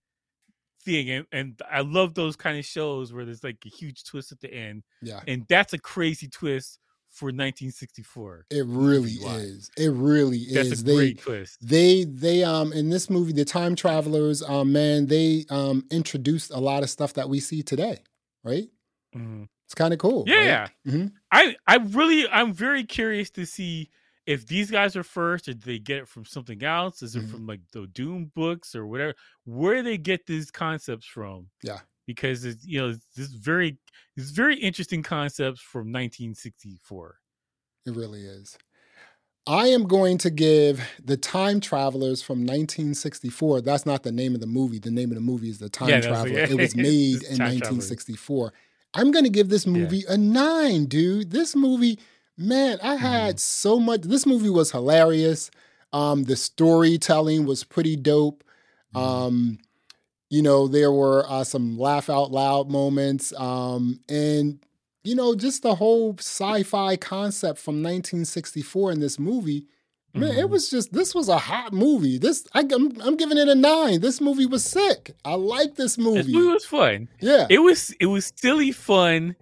thing, 0.85 1.11
and, 1.11 1.27
and 1.33 1.62
I 1.70 1.81
love 1.83 2.14
those 2.14 2.37
kind 2.37 2.59
of 2.59 2.64
shows 2.64 3.12
where 3.12 3.24
there's 3.24 3.44
like 3.44 3.64
a 3.66 3.70
huge 3.70 4.05
twist 4.05 4.33
at 4.33 4.40
the 4.40 4.53
end, 4.53 4.85
Yeah. 5.00 5.24
and 5.27 5.46
that's 5.48 5.72
a 5.72 5.79
crazy 5.79 6.29
twist 6.29 6.81
for 7.11 7.33
1964. 7.33 8.46
It 8.50 8.66
really 8.66 9.12
is. 9.12 9.70
It 9.77 9.88
really 9.88 10.38
That's 10.53 10.70
is. 10.70 10.83
a 10.83 10.85
They 10.85 10.94
great 10.94 11.18
twist. 11.18 11.61
they 11.61 12.05
they 12.05 12.44
um 12.44 12.72
in 12.72 12.90
this 12.90 13.09
movie, 13.11 13.33
the 13.33 13.44
time 13.44 13.74
travelers, 13.74 14.42
um 14.42 14.72
man, 14.72 15.07
they 15.07 15.44
um 15.50 15.87
introduced 15.90 16.50
a 16.50 16.59
lot 16.61 16.83
of 16.83 16.90
stuff 16.90 17.14
that 17.14 17.29
we 17.29 17.40
see 17.40 17.62
today, 17.62 18.03
right? 18.42 18.68
Mhm. 19.14 19.48
It's 19.66 19.74
kind 19.74 19.92
of 19.94 19.98
cool. 19.98 20.27
Yeah, 20.27 20.37
right? 20.37 20.44
yeah. 20.44 20.68
Mhm. 20.87 21.12
I 21.31 21.57
I 21.66 21.77
really 21.77 22.29
I'm 22.29 22.53
very 22.53 22.85
curious 22.85 23.31
to 23.33 23.46
see 23.46 23.90
if 24.26 24.46
these 24.46 24.70
guys 24.70 24.96
are 24.96 25.02
first 25.02 25.44
did 25.44 25.62
they 25.62 25.78
get 25.78 25.98
it 25.98 26.08
from 26.08 26.24
something 26.24 26.62
else? 26.62 27.02
Is 27.02 27.14
it 27.16 27.24
Mhm. 27.24 27.30
from 27.30 27.46
like 27.46 27.60
the 27.72 27.87
Dune 27.88 28.30
books 28.34 28.74
or 28.74 28.87
whatever? 28.87 29.14
Where 29.44 29.76
do 29.76 29.82
they 29.82 29.98
get 29.98 30.26
these 30.26 30.50
concepts 30.50 31.06
from? 31.06 31.48
Yeah. 31.62 31.80
Because 32.06 32.44
it's 32.44 32.64
you 32.66 32.80
know 32.80 32.94
this 33.16 33.28
very 33.32 33.78
it's 34.16 34.30
very 34.30 34.56
interesting 34.56 35.02
concepts 35.02 35.60
from 35.60 35.90
1964. 35.90 37.18
It 37.87 37.94
really 37.94 38.22
is. 38.24 38.56
I 39.46 39.66
am 39.66 39.87
going 39.87 40.16
to 40.18 40.30
give 40.30 40.80
the 41.04 41.18
Time 41.18 41.60
Travelers 41.60 42.22
from 42.22 42.46
1964. 42.46 43.60
That's 43.60 43.84
not 43.84 44.02
the 44.02 44.12
name 44.12 44.34
of 44.34 44.40
the 44.40 44.46
movie. 44.46 44.78
The 44.78 44.90
name 44.90 45.10
of 45.10 45.16
the 45.16 45.20
movie 45.20 45.50
is 45.50 45.58
The 45.58 45.68
Time 45.68 45.90
Yeah, 45.90 46.00
Traveler. 46.08 46.28
yeah, 46.30 46.48
It 46.48 46.54
was 46.56 46.74
made 46.76 47.22
in 47.24 47.37
Travelers. 47.37 47.60
1964. 47.60 48.52
I'm 48.94 49.10
going 49.10 49.24
to 49.24 49.30
give 49.30 49.50
this 49.50 49.66
movie 49.66 50.04
a 50.08 50.16
nine, 50.16 50.87
dude. 50.87 51.30
This 51.30 51.54
movie, 51.54 51.98
man, 52.37 52.79
I 52.83 52.94
Mm-hmm. 52.97 53.05
had 53.05 53.40
so 53.40 53.79
much. 53.79 54.03
This 54.03 54.27
movie 54.27 54.51
was 54.51 54.70
hilarious. 54.73 55.51
Um, 55.92 56.25
the 56.25 56.37
storytelling 56.37 57.44
was 57.47 57.64
pretty 57.64 57.97
dope. 57.97 58.42
Mm-hmm. 58.94 58.99
Um, 58.99 59.59
you 60.31 60.42
know, 60.42 60.66
there 60.66 60.90
were 60.92 61.25
uh, 61.29 61.44
some 61.44 61.79
laugh 61.79 62.11
out 62.11 62.33
loud 62.33 62.70
moments. 62.70 63.33
Um, 63.38 64.01
and, 64.09 64.59
you 65.05 65.14
know, 65.14 65.35
just 65.37 65.62
the 65.62 65.77
whole 65.77 66.16
sci 66.18 66.62
fi 66.64 66.97
concept 66.97 67.59
from 67.61 67.77
1964 67.83 68.92
in 68.92 69.01
this 69.01 69.18
movie. 69.18 69.66
Man, 70.16 70.31
it 70.31 70.47
Mhm. 70.47 70.51
was 70.51 70.70
just 70.70 70.92
this 70.92 71.12
was 71.12 71.29
a 71.29 71.38
hot 71.38 71.73
movie. 71.73 72.18
This 72.18 72.47
I, 72.55 72.61
am 72.61 72.92
I'm 73.03 73.16
giving 73.16 73.37
it 73.37 73.49
a 73.49 73.55
nine. 73.57 74.01
This 74.01 74.20
movie 74.20 74.47
was 74.47 74.64
sick. 74.64 75.12
I 75.25 75.35
like 75.35 75.75
this 75.75 75.99
movie. 75.99 76.23
This 76.23 76.29
movie 76.33 76.53
was 76.53 76.64
fun. 76.64 77.09
yeah, 77.20 77.47
It 77.51 77.59
was 77.59 77.90
it 77.99 78.07
was 78.07 78.33
silly 78.37 78.70
fun 78.70 79.35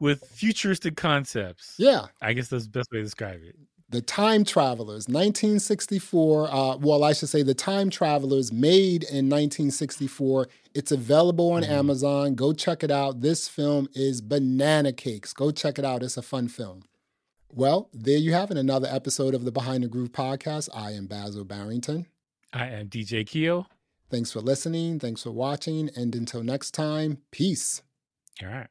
with 0.00 0.24
futuristic 0.26 0.96
concepts. 0.96 1.74
yeah. 1.78 2.06
I 2.20 2.32
guess 2.32 2.48
that's 2.48 2.64
the 2.64 2.70
best 2.70 2.90
way 2.90 2.98
to 2.98 3.04
describe 3.04 3.40
it. 3.44 3.54
The 3.90 4.00
Time 4.00 4.44
Travelers, 4.44 5.08
1964. 5.08 6.48
Uh, 6.54 6.76
well, 6.76 7.02
I 7.04 7.12
should 7.12 7.28
say 7.28 7.42
The 7.42 7.54
Time 7.54 7.90
Travelers, 7.90 8.52
made 8.52 9.02
in 9.02 9.28
1964. 9.28 10.46
It's 10.74 10.92
available 10.92 11.50
on 11.52 11.62
Mhm. 11.62 11.68
Amazon. 11.68 12.34
Go 12.36 12.52
check 12.52 12.82
it 12.84 12.90
out. 12.92 13.20
This 13.20 13.48
film 13.48 13.88
is 13.94 14.20
banana 14.20 14.92
cakes. 14.92 15.32
Go 15.32 15.50
check 15.50 15.78
it 15.78 15.84
out. 15.84 16.02
It's 16.04 16.16
a 16.16 16.22
fun 16.22 16.46
film. 16.48 16.82
Well, 17.52 17.88
there 17.92 18.16
you 18.18 18.32
have 18.32 18.52
it. 18.52 18.56
Another 18.56 18.86
episode 18.88 19.34
of 19.34 19.44
the 19.44 19.50
Behind 19.50 19.82
the 19.82 19.88
Groove 19.88 20.12
podcast. 20.12 20.68
I 20.72 20.92
am 20.92 21.06
Basil 21.08 21.44
Barrington. 21.44 22.06
I 22.52 22.68
am 22.68 22.88
DJ 22.88 23.24
Keo. 23.26 23.66
Thanks 24.08 24.30
for 24.30 24.40
listening. 24.40 25.00
Thanks 25.00 25.24
for 25.24 25.32
watching. 25.32 25.90
And 25.96 26.14
until 26.14 26.44
next 26.44 26.70
time, 26.72 27.18
peace. 27.32 27.82
All 28.40 28.48
right. 28.48 28.68